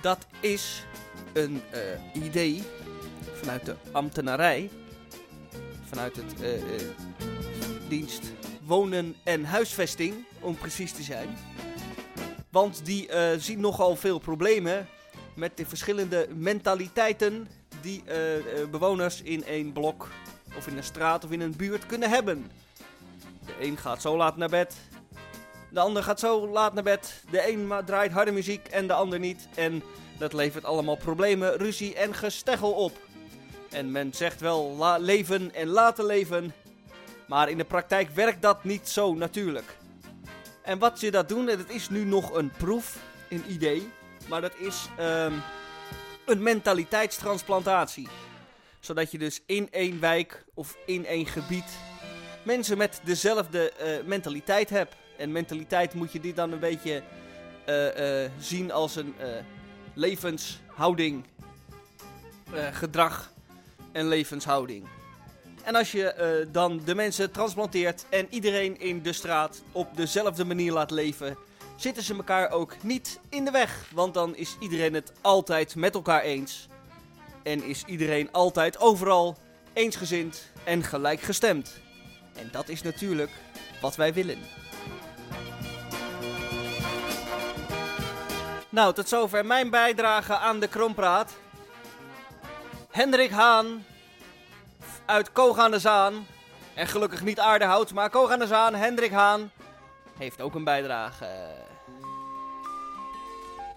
Dat 0.00 0.26
is 0.40 0.84
een 1.32 1.62
eh, 1.70 1.80
idee 2.24 2.62
vanuit 3.32 3.66
de 3.66 3.74
ambtenarij, 3.92 4.70
vanuit 5.84 6.16
het 6.16 6.40
eh, 6.40 6.54
eh, 6.54 6.60
dienst 7.88 8.32
wonen 8.62 9.14
en 9.22 9.44
huisvesting, 9.44 10.14
om 10.40 10.56
precies 10.56 10.92
te 10.92 11.02
zijn. 11.02 11.28
Want 12.50 12.84
die 12.84 13.08
zien 13.38 13.60
nogal 13.60 13.96
veel 13.96 14.18
problemen 14.18 14.88
met 15.34 15.56
de 15.56 15.66
verschillende 15.66 16.28
mentaliteiten 16.34 17.48
die 17.80 18.02
bewoners 18.70 19.22
in 19.22 19.44
één 19.44 19.72
blok 19.72 20.08
of 20.56 20.66
in 20.66 20.76
een 20.76 20.84
straat 20.84 21.24
of 21.24 21.30
in 21.30 21.40
een 21.40 21.56
buurt 21.56 21.86
kunnen 21.86 22.10
hebben. 22.10 22.50
De 23.46 23.54
een 23.60 23.76
gaat 23.76 24.00
zo 24.00 24.16
laat 24.16 24.36
naar 24.36 24.48
bed, 24.48 24.74
de 25.70 25.80
ander 25.80 26.02
gaat 26.02 26.20
zo 26.20 26.48
laat 26.48 26.74
naar 26.74 26.82
bed, 26.82 27.22
de 27.30 27.48
een 27.48 27.72
draait 27.84 28.12
harde 28.12 28.32
muziek 28.32 28.68
en 28.68 28.86
de 28.86 28.92
ander 28.92 29.18
niet. 29.18 29.48
En 29.54 29.82
dat 30.18 30.32
levert 30.32 30.64
allemaal 30.64 30.96
problemen, 30.96 31.56
ruzie 31.56 31.94
en 31.94 32.14
gesteggel 32.14 32.72
op. 32.72 32.92
En 33.70 33.92
men 33.92 34.12
zegt 34.14 34.40
wel 34.40 34.76
leven 34.98 35.54
en 35.54 35.68
laten 35.68 36.04
leven, 36.04 36.54
maar 37.26 37.48
in 37.48 37.58
de 37.58 37.64
praktijk 37.64 38.10
werkt 38.10 38.42
dat 38.42 38.64
niet 38.64 38.88
zo 38.88 39.14
natuurlijk. 39.14 39.76
En 40.62 40.78
wat 40.78 40.98
ze 40.98 41.10
dat 41.10 41.28
doen, 41.28 41.48
en 41.48 41.58
het 41.58 41.70
is 41.70 41.88
nu 41.88 42.04
nog 42.04 42.34
een 42.34 42.50
proef, 42.50 42.96
een 43.28 43.44
idee, 43.48 43.90
maar 44.28 44.40
dat 44.40 44.52
is 44.58 44.88
ehm, 44.96 45.32
een 46.26 46.42
mentaliteitstransplantatie. 46.42 48.08
Zodat 48.84 49.10
je 49.10 49.18
dus 49.18 49.42
in 49.46 49.68
één 49.70 50.00
wijk 50.00 50.44
of 50.54 50.76
in 50.86 51.06
één 51.06 51.26
gebied 51.26 51.64
mensen 52.42 52.78
met 52.78 53.00
dezelfde 53.04 53.70
eh, 53.70 54.04
mentaliteit 54.04 54.70
hebt. 54.70 54.94
En 55.16 55.32
mentaliteit 55.32 55.94
moet 55.94 56.12
je 56.12 56.20
dit 56.20 56.36
dan 56.36 56.52
een 56.52 56.58
beetje 56.58 57.02
eh, 57.64 58.22
eh, 58.24 58.30
zien 58.38 58.72
als 58.72 58.96
een 58.96 59.14
levenshouding, 59.94 61.24
gedrag 62.72 63.32
en 63.92 64.08
levenshouding. 64.08 64.86
En 65.62 65.74
als 65.74 65.92
je 65.92 66.46
dan 66.52 66.80
de 66.84 66.94
mensen 66.94 67.30
transplanteert 67.30 68.06
en 68.10 68.26
iedereen 68.30 68.80
in 68.80 69.02
de 69.02 69.12
straat 69.12 69.62
op 69.72 69.96
dezelfde 69.96 70.44
manier 70.44 70.72
laat 70.72 70.90
leven, 70.90 71.36
zitten 71.76 72.02
ze 72.02 72.14
elkaar 72.14 72.50
ook 72.50 72.82
niet 72.82 73.20
in 73.28 73.44
de 73.44 73.50
weg. 73.50 73.90
Want 73.92 74.14
dan 74.14 74.36
is 74.36 74.56
iedereen 74.60 74.94
het 74.94 75.12
altijd 75.20 75.76
met 75.76 75.94
elkaar 75.94 76.22
eens. 76.22 76.68
En 77.44 77.62
is 77.62 77.84
iedereen 77.84 78.28
altijd 78.32 78.78
overal 78.78 79.36
eensgezind 79.72 80.50
en 80.64 80.82
gelijkgestemd. 80.82 81.80
En 82.36 82.48
dat 82.52 82.68
is 82.68 82.82
natuurlijk 82.82 83.30
wat 83.80 83.96
wij 83.96 84.12
willen. 84.12 84.38
Nou, 88.68 88.94
tot 88.94 89.08
zover 89.08 89.46
mijn 89.46 89.70
bijdrage 89.70 90.36
aan 90.36 90.60
de 90.60 90.68
Krompraat. 90.68 91.32
Hendrik 92.90 93.30
Haan 93.30 93.84
uit 95.04 95.32
Koog 95.32 95.58
aan 95.58 95.70
de 95.70 95.78
Zaan. 95.78 96.26
En 96.74 96.86
gelukkig 96.86 97.22
niet 97.22 97.40
Aardehout, 97.40 97.92
maar 97.92 98.10
Koog 98.10 98.30
aan 98.30 98.38
de 98.38 98.46
Zaan, 98.46 98.74
Hendrik 98.74 99.10
Haan, 99.10 99.50
heeft 100.18 100.40
ook 100.40 100.54
een 100.54 100.64
bijdrage. 100.64 101.26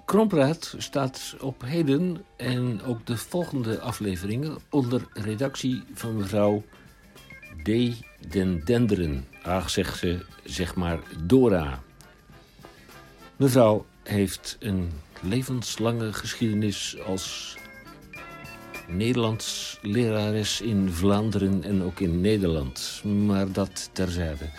Krompraat 0.07 0.75
staat 0.77 1.35
op 1.39 1.61
heden 1.65 2.25
en 2.37 2.81
ook 2.83 3.05
de 3.05 3.17
volgende 3.17 3.79
afleveringen 3.79 4.57
onder 4.69 5.07
redactie 5.13 5.83
van 5.93 6.15
mevrouw 6.15 6.63
D. 7.63 7.69
den 8.29 8.61
Denderen. 8.65 9.25
Ach, 9.43 9.69
zegt 9.69 9.97
ze, 9.97 10.25
zeg 10.43 10.75
maar 10.75 10.99
Dora. 11.23 11.81
Mevrouw 13.35 13.85
heeft 14.03 14.57
een 14.59 14.91
levenslange 15.21 16.13
geschiedenis 16.13 16.97
als 17.05 17.57
Nederlands 18.87 19.79
lerares 19.81 20.61
in 20.61 20.89
Vlaanderen 20.91 21.63
en 21.63 21.83
ook 21.83 21.99
in 21.99 22.21
Nederland. 22.21 23.01
Maar 23.03 23.51
dat 23.51 23.89
terzijde. 23.93 24.49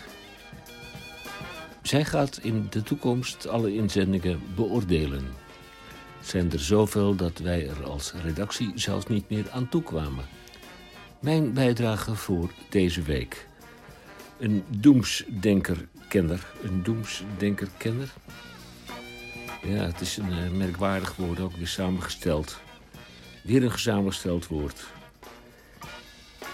Zij 1.89 2.05
gaat 2.05 2.39
in 2.43 2.67
de 2.71 2.83
toekomst 2.83 3.47
alle 3.47 3.75
inzendingen 3.75 4.41
beoordelen. 4.55 5.25
Zijn 6.21 6.53
er 6.53 6.61
zoveel 6.61 7.15
dat 7.15 7.39
wij 7.39 7.69
er 7.69 7.85
als 7.85 8.13
redactie 8.13 8.73
zelfs 8.75 9.07
niet 9.07 9.31
meer 9.31 9.51
aan 9.51 9.69
toekwamen. 9.69 10.25
Mijn 11.21 11.53
bijdrage 11.53 12.15
voor 12.15 12.51
deze 12.71 13.03
week. 13.03 13.47
Een 14.39 14.65
doemsdenker-kenner. 14.69 16.47
Een 16.63 16.83
doemsdenker-kenner? 16.83 18.13
Ja, 19.63 19.85
het 19.85 20.01
is 20.01 20.17
een 20.17 20.33
eh, 20.33 20.51
merkwaardig 20.51 21.17
woord, 21.17 21.41
ook 21.41 21.57
weer 21.57 21.69
samengesteld. 21.69 22.61
Weer 23.45 23.65
een 23.65 23.79
samengesteld 23.79 24.47
woord. 24.47 24.87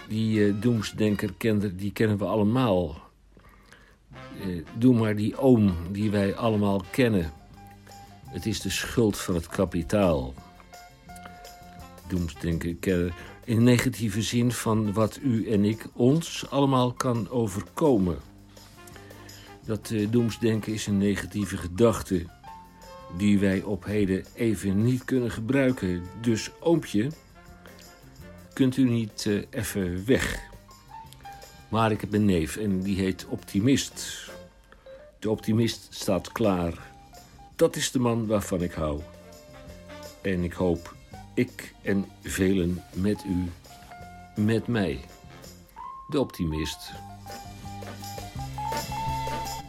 Die 0.09 0.47
eh 0.47 0.55
doemsdenker-kenner, 0.61 1.77
die 1.77 1.93
kennen 1.93 2.19
we 2.19 2.25
allemaal. 2.25 3.13
Eh, 4.41 4.65
doe 4.79 4.95
maar 4.95 5.17
die 5.17 5.39
oom 5.39 5.75
die 5.91 6.11
wij 6.11 6.35
allemaal 6.35 6.83
kennen. 6.91 7.33
Het 8.27 8.47
is 8.47 8.61
de 8.61 8.71
schuld 8.71 9.19
van 9.19 9.35
het 9.35 9.47
kapitaal. 9.47 10.35
Doemsdenken 12.09 12.79
kennen 12.79 13.13
in 13.45 13.63
negatieve 13.63 14.23
zin 14.23 14.53
van 14.53 14.93
wat 14.93 15.19
u 15.23 15.51
en 15.51 15.65
ik 15.65 15.87
ons 15.93 16.51
allemaal 16.51 16.93
kan 16.93 17.31
overkomen. 17.31 18.19
Dat 19.65 19.91
eh, 19.91 20.11
doemsdenken 20.11 20.73
is 20.73 20.87
een 20.87 20.99
negatieve 20.99 21.57
gedachte 21.57 22.27
die 23.17 23.39
wij 23.39 23.63
op 23.63 23.85
heden 23.85 24.25
even 24.35 24.83
niet 24.83 25.05
kunnen 25.05 25.31
gebruiken. 25.31 26.03
Dus 26.21 26.51
oompje, 26.61 27.11
kunt 28.53 28.77
u 28.77 28.89
niet 28.89 29.27
eh, 29.27 29.43
even 29.51 30.07
weg? 30.07 30.41
Maar 31.69 31.91
ik 31.91 32.01
heb 32.01 32.13
een 32.13 32.25
neef 32.25 32.57
en 32.57 32.81
die 32.81 32.97
heet 32.97 33.27
Optimist. 33.29 34.24
De 35.25 35.31
optimist 35.31 35.87
staat 35.91 36.33
klaar. 36.33 36.73
Dat 37.57 37.77
is 37.77 37.91
de 37.91 37.99
man 37.99 38.27
waarvan 38.27 38.63
ik 38.63 38.73
hou. 38.73 39.01
En 40.23 40.45
ik 40.45 40.53
hoop, 40.53 40.95
ik 41.35 41.75
en 41.83 42.11
velen 42.23 42.85
met 42.93 43.25
u, 43.27 43.51
met 44.43 44.67
mij. 44.67 45.01
De 46.09 46.21
optimist. 46.21 46.91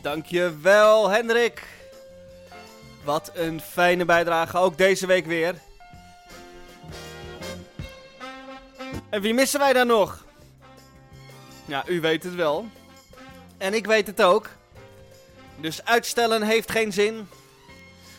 Dankjewel, 0.01 1.10
Hendrik. 1.10 1.64
Wat 3.03 3.32
een 3.34 3.62
fijne 3.62 4.06
bijdrage, 4.06 4.58
ook 4.58 4.78
deze 4.78 5.08
week 5.08 5.26
weer. 5.26 5.56
En 9.10 9.22
wie 9.22 9.34
missen 9.34 9.60
wij 9.60 9.74
dan 9.74 9.88
nog? 9.88 10.26
Ja, 11.66 11.88
u 11.88 12.01
weet 12.01 12.24
het 12.24 12.36
wel. 12.36 12.66
En 13.58 13.74
ik 13.74 13.86
weet 13.86 14.08
het 14.08 14.22
ook. 14.22 14.49
Dus 15.60 15.86
uitstellen 15.86 16.41
heeft 16.43 16.72
geen 16.72 16.93
zin. 16.93 17.28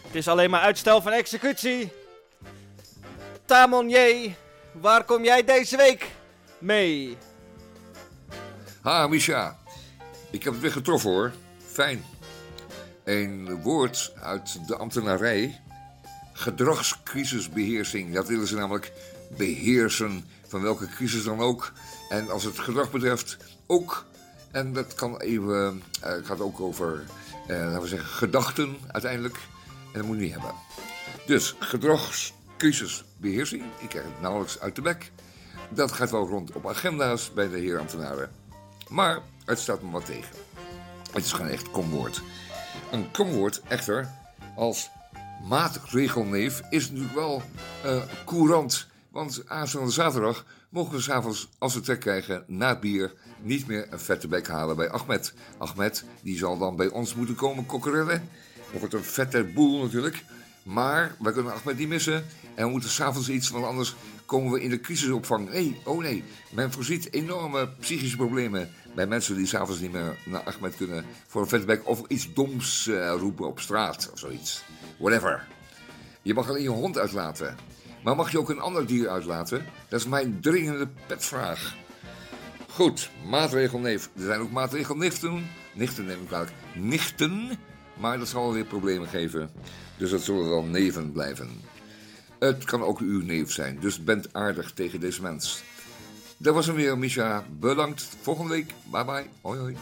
Het 0.07 0.15
is 0.15 0.29
alleen 0.29 0.51
maar 0.51 0.61
uitstel 0.61 1.03
van 1.03 1.13
executie. 1.13 1.93
Tamon 3.45 3.89
J, 3.89 4.35
waar 4.73 5.05
kom 5.05 5.25
jij 5.25 5.45
deze 5.45 5.77
week 5.77 6.11
mee? 6.59 7.17
Ha, 8.81 9.07
Misha. 9.07 9.59
Ik 10.31 10.43
heb 10.45 10.53
het 10.53 10.63
weer 10.63 10.73
getroffen 10.73 11.11
hoor. 11.11 11.33
Fijn. 11.73 12.05
Een 13.05 13.63
woord 13.63 14.13
uit 14.23 14.67
de 14.69 14.77
ambtenarij. 14.77 15.61
Gedragscrisisbeheersing. 16.33 18.15
Dat 18.15 18.29
willen 18.29 18.47
ze 18.47 18.55
namelijk 18.55 18.93
beheersen 19.37 20.25
van 20.47 20.63
welke 20.63 20.89
crisis 20.89 21.25
dan 21.25 21.41
ook. 21.41 21.73
En 22.09 22.31
als 22.31 22.45
het 22.45 22.59
gedrag 22.59 22.91
betreft 22.91 23.37
ook. 23.67 24.05
En 24.51 24.73
dat 24.73 24.95
kan 24.95 25.21
even. 25.21 25.83
eh, 26.03 26.13
gaat 26.23 26.41
ook 26.41 26.61
over, 26.61 27.05
eh, 27.47 27.59
laten 27.59 27.81
we 27.81 27.89
zeggen, 27.89 28.09
gedachten 28.09 28.77
uiteindelijk. 28.87 29.37
En 29.93 29.93
dat 29.93 30.05
moet 30.05 30.17
je 30.17 30.23
niet 30.23 30.33
hebben. 30.33 30.55
Dus 31.27 31.55
gedragscrisisbeheersing. 31.59 33.65
Ik 33.79 33.89
krijg 33.89 34.05
het 34.05 34.21
nauwelijks 34.21 34.61
uit 34.61 34.75
de 34.75 34.83
bek. 34.83 35.13
Dat 35.69 35.93
gaat 35.93 36.11
wel 36.11 36.27
rond 36.27 36.53
op 36.53 36.69
agenda's 36.69 37.33
bij 37.33 37.49
de 37.49 37.59
heer 37.59 37.79
ambtenaren. 37.79 38.31
Maar 38.89 39.21
het 39.45 39.59
staat 39.59 39.83
me 39.83 39.91
wat 39.91 40.07
tegen. 40.07 40.37
Het 41.13 41.25
is 41.25 41.33
gewoon 41.33 41.51
echt 41.51 41.71
komwoord. 41.71 42.23
Een 42.93 43.11
komwoord 43.11 43.61
echter 43.69 44.09
als 44.57 44.91
maatregelneef 45.49 46.63
is 46.71 46.91
natuurlijk 46.91 47.15
wel 47.15 47.43
eh, 47.83 48.03
courant. 48.25 48.87
Want 49.11 49.43
aanstaande 49.47 49.91
zaterdag 49.91 50.45
mogen 50.69 50.95
we 50.95 51.01
s'avonds, 51.01 51.49
als 51.59 51.75
we 51.75 51.81
trek 51.81 52.01
krijgen, 52.01 52.45
na 52.47 52.69
het 52.69 52.81
bier 52.81 53.13
niet 53.41 53.67
meer 53.67 53.87
een 53.91 54.01
vette 54.01 54.29
bek 54.29 54.49
halen 54.49 54.77
bij 54.77 54.91
Ahmed. 54.91 55.33
Ahmed, 55.59 56.05
die 56.23 56.39
zal 56.39 56.59
dan 56.59 56.77
bij 56.77 56.89
ons 56.89 57.15
moeten 57.15 57.35
komen 57.35 57.67
kokkerellen. 57.67 58.29
Dat 58.71 58.81
wordt 58.81 58.95
een 58.95 59.05
vette 59.05 59.45
boel 59.45 59.83
natuurlijk. 59.83 60.25
Maar 60.63 61.17
wij 61.19 61.33
kunnen 61.33 61.53
Ahmed 61.53 61.79
niet 61.79 61.89
missen. 61.89 62.25
En 62.55 62.65
we 62.65 62.71
moeten 62.71 62.91
s'avonds 62.91 63.29
iets, 63.29 63.51
want 63.51 63.65
anders 63.65 63.95
komen 64.25 64.53
we 64.53 64.61
in 64.61 64.71
de 64.71 64.81
crisisopvang. 64.81 65.51
Nee, 65.51 65.81
oh 65.85 65.99
nee, 65.99 66.25
men 66.51 66.73
voorziet 66.73 67.13
enorme 67.13 67.69
psychische 67.81 68.17
problemen 68.17 68.71
bij 68.95 69.07
mensen 69.07 69.37
die 69.37 69.47
s'avonds 69.47 69.81
niet 69.81 69.93
meer 69.93 70.17
naar 70.25 70.43
Ahmed 70.43 70.77
kunnen 70.77 71.05
voor 71.27 71.43
een 71.43 71.49
vette 71.49 71.67
bek 71.67 71.89
of 71.89 72.03
iets 72.09 72.33
doms 72.35 72.87
eh, 72.87 73.15
roepen 73.19 73.47
op 73.47 73.61
straat 73.61 74.11
of 74.13 74.19
zoiets. 74.19 74.63
Whatever. 74.99 75.47
Je 76.23 76.35
mag 76.35 76.49
alleen 76.49 76.63
je 76.63 76.69
hond 76.69 76.99
uitlaten. 76.99 77.57
Maar 78.07 78.17
mag 78.17 78.31
je 78.31 78.39
ook 78.39 78.51
een 78.51 78.61
ander 78.61 78.87
dier 78.87 79.09
uitlaten? 79.09 79.67
Dat 79.89 80.01
is 80.01 80.07
mijn 80.07 80.41
dringende 80.41 80.89
petvraag. 81.07 81.75
Goed, 82.69 83.11
maatregelneef. 83.29 84.11
Er 84.17 84.23
zijn 84.23 84.41
ook 84.41 84.51
maatregelnichten. 84.51 85.47
Nichten 85.75 86.05
neem 86.05 86.21
ik 86.21 86.27
kwalijk. 86.27 86.53
Nichten. 86.75 87.59
Maar 87.95 88.19
dat 88.19 88.29
zal 88.29 88.43
wel 88.43 88.53
weer 88.53 88.65
problemen 88.65 89.09
geven. 89.09 89.51
Dus 89.97 90.11
dat 90.11 90.23
zullen 90.23 90.49
wel 90.49 90.63
neven 90.63 91.13
blijven. 91.13 91.49
Het 92.39 92.65
kan 92.65 92.83
ook 92.83 92.99
uw 92.99 93.23
neef 93.23 93.53
zijn. 93.53 93.79
Dus 93.81 94.05
bent 94.05 94.33
aardig 94.33 94.73
tegen 94.73 95.01
deze 95.01 95.23
mens. 95.23 95.63
Dat 96.37 96.55
was 96.55 96.67
hem 96.67 96.75
weer, 96.75 96.99
Misha. 96.99 97.45
Bedankt. 97.59 98.09
Volgende 98.21 98.51
week. 98.51 98.73
Bye 98.91 99.05
bye. 99.05 99.27
Hoi 99.41 99.59
hoi. 99.59 99.77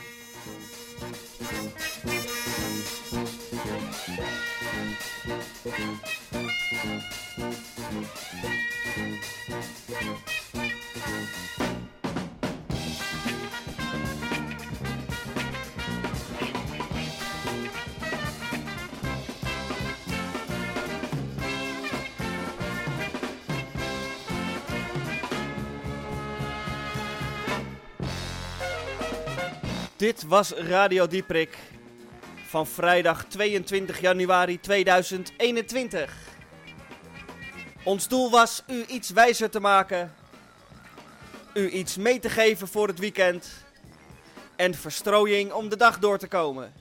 Dit 30.05 30.23
was 30.23 30.51
Radio 30.51 31.07
Dieprik 31.07 31.59
van 32.47 32.67
vrijdag 32.67 33.25
22 33.25 34.01
januari 34.01 34.61
2021. 34.61 36.17
Ons 37.85 38.09
doel 38.09 38.31
was 38.31 38.63
u 38.67 38.85
iets 38.87 39.11
wijzer 39.11 39.51
te 39.51 39.61
maken, 39.61 40.15
u 41.55 41.71
iets 41.71 41.97
mee 41.97 42.19
te 42.19 42.31
geven 42.31 42.69
voor 42.69 42.89
het 42.89 42.99
weekend 42.99 43.51
en 44.57 44.75
verstrooiing 44.75 45.53
om 45.53 45.69
de 45.69 45.77
dag 45.77 45.99
door 45.99 46.19
te 46.19 46.29
komen. 46.29 46.73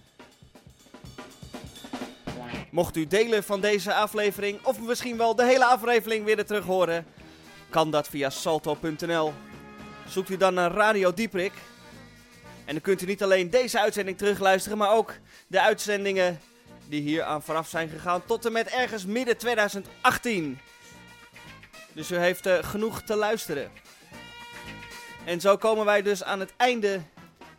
Mocht 2.72 2.96
u 2.96 3.08
delen 3.08 3.44
van 3.44 3.62
deze 3.62 3.94
aflevering 3.94 4.66
of 4.66 4.80
misschien 4.80 5.18
wel 5.18 5.36
de 5.36 5.46
hele 5.46 5.66
aflevering 5.66 6.26
willen 6.26 6.46
terug 6.46 6.66
horen, 6.66 7.06
kan 7.70 7.92
dat 7.92 8.08
via 8.08 8.30
salto.nl. 8.30 9.34
Zoekt 10.08 10.30
u 10.30 10.38
dan 10.38 10.54
naar 10.54 10.72
Radio 10.72 11.14
Dieprik 11.14 11.54
en 12.66 12.74
dan 12.74 12.82
kunt 12.82 13.02
u 13.02 13.06
niet 13.06 13.24
alleen 13.24 13.50
deze 13.50 13.80
uitzending 13.80 14.18
terugluisteren, 14.18 14.78
maar 14.78 14.92
ook 14.92 15.14
de 15.48 15.62
uitzendingen 15.62 16.40
die 16.88 17.02
hier 17.02 17.24
aan 17.24 17.42
vooraf 17.42 17.68
zijn 17.68 17.90
gegaan 17.90 18.26
tot 18.26 18.46
en 18.46 18.52
met 18.52 18.68
ergens 18.68 19.06
midden 19.06 19.38
2018. 19.38 20.60
Dus 21.94 22.12
u 22.12 22.16
heeft 22.16 22.46
eh, 22.46 22.58
genoeg 22.62 23.02
te 23.02 23.16
luisteren. 23.16 23.72
En 25.26 25.42
zo 25.42 25.58
komen 25.58 25.86
wij 25.86 26.02
dus 26.02 26.24
aan 26.24 26.40
het 26.40 26.54
einde 26.58 27.00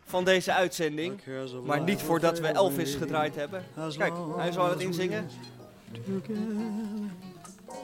van 0.05 0.23
deze 0.23 0.53
uitzending. 0.53 1.21
Maar 1.63 1.81
niet 1.81 2.01
voordat 2.01 2.39
we 2.39 2.47
Elvis 2.47 2.95
gedraaid 2.95 3.35
hebben. 3.35 3.65
Kijk, 3.97 4.13
hij 4.37 4.51
zal 4.51 4.69
het 4.69 4.79
inzingen. 4.79 5.29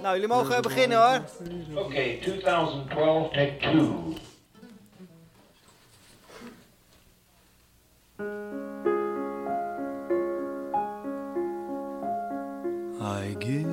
Nou, 0.01 0.13
jullie 0.13 0.27
mogen 0.27 0.61
beginnen 0.61 0.97
hoor. 0.97 1.21
Okay, 1.75 2.17
2012, 2.21 3.31
take 3.31 3.57
two. 3.59 4.13
I 13.01 13.35
give, 13.39 13.65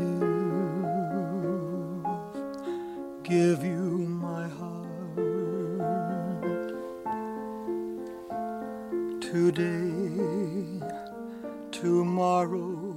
give 3.23 3.63
you 3.63 4.07
my 4.27 4.49
heart 4.49 4.79
today, 9.21 10.81
tomorrow, 11.71 12.97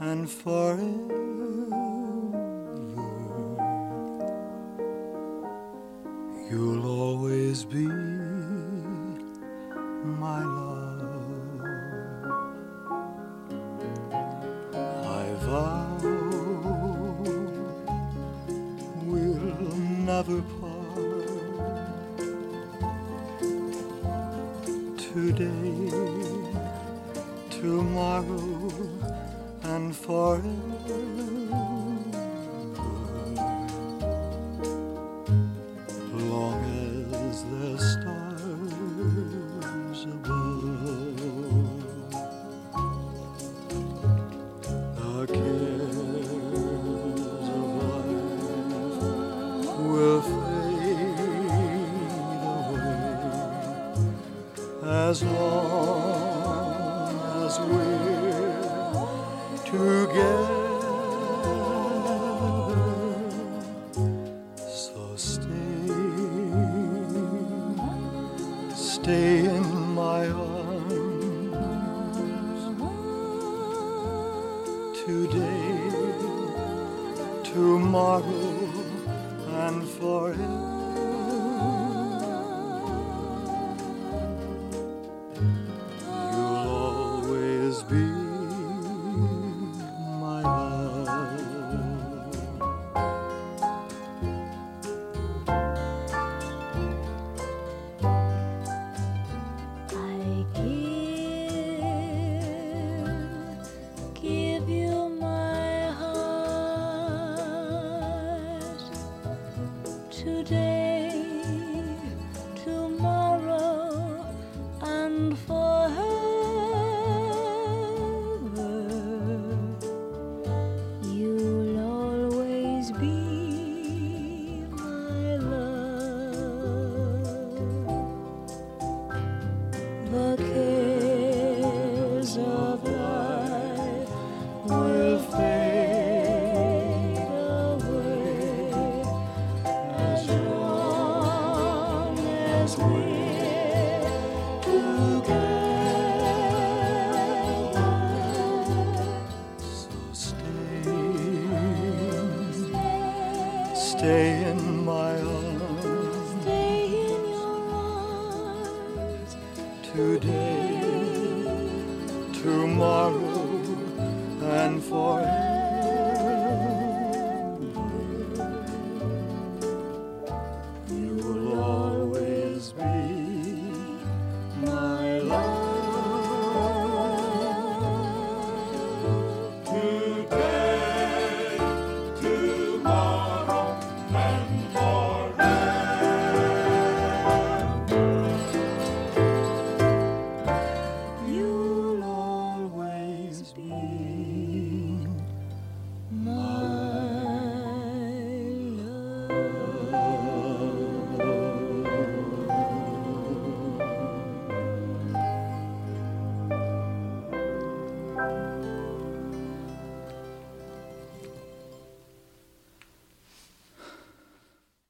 and 0.00 0.28
forever. 0.28 1.24
You'll 6.50 6.86
always 6.86 7.64
be 7.64 8.13
my 10.24 10.42
love. 10.58 11.60
I 15.20 15.24
vow 15.44 15.98
we'll 19.04 19.76
never 20.10 20.40
part. 20.56 21.18
Today, 25.06 25.90
tomorrow, 27.50 28.70
and 29.74 29.94
forever. 29.94 31.63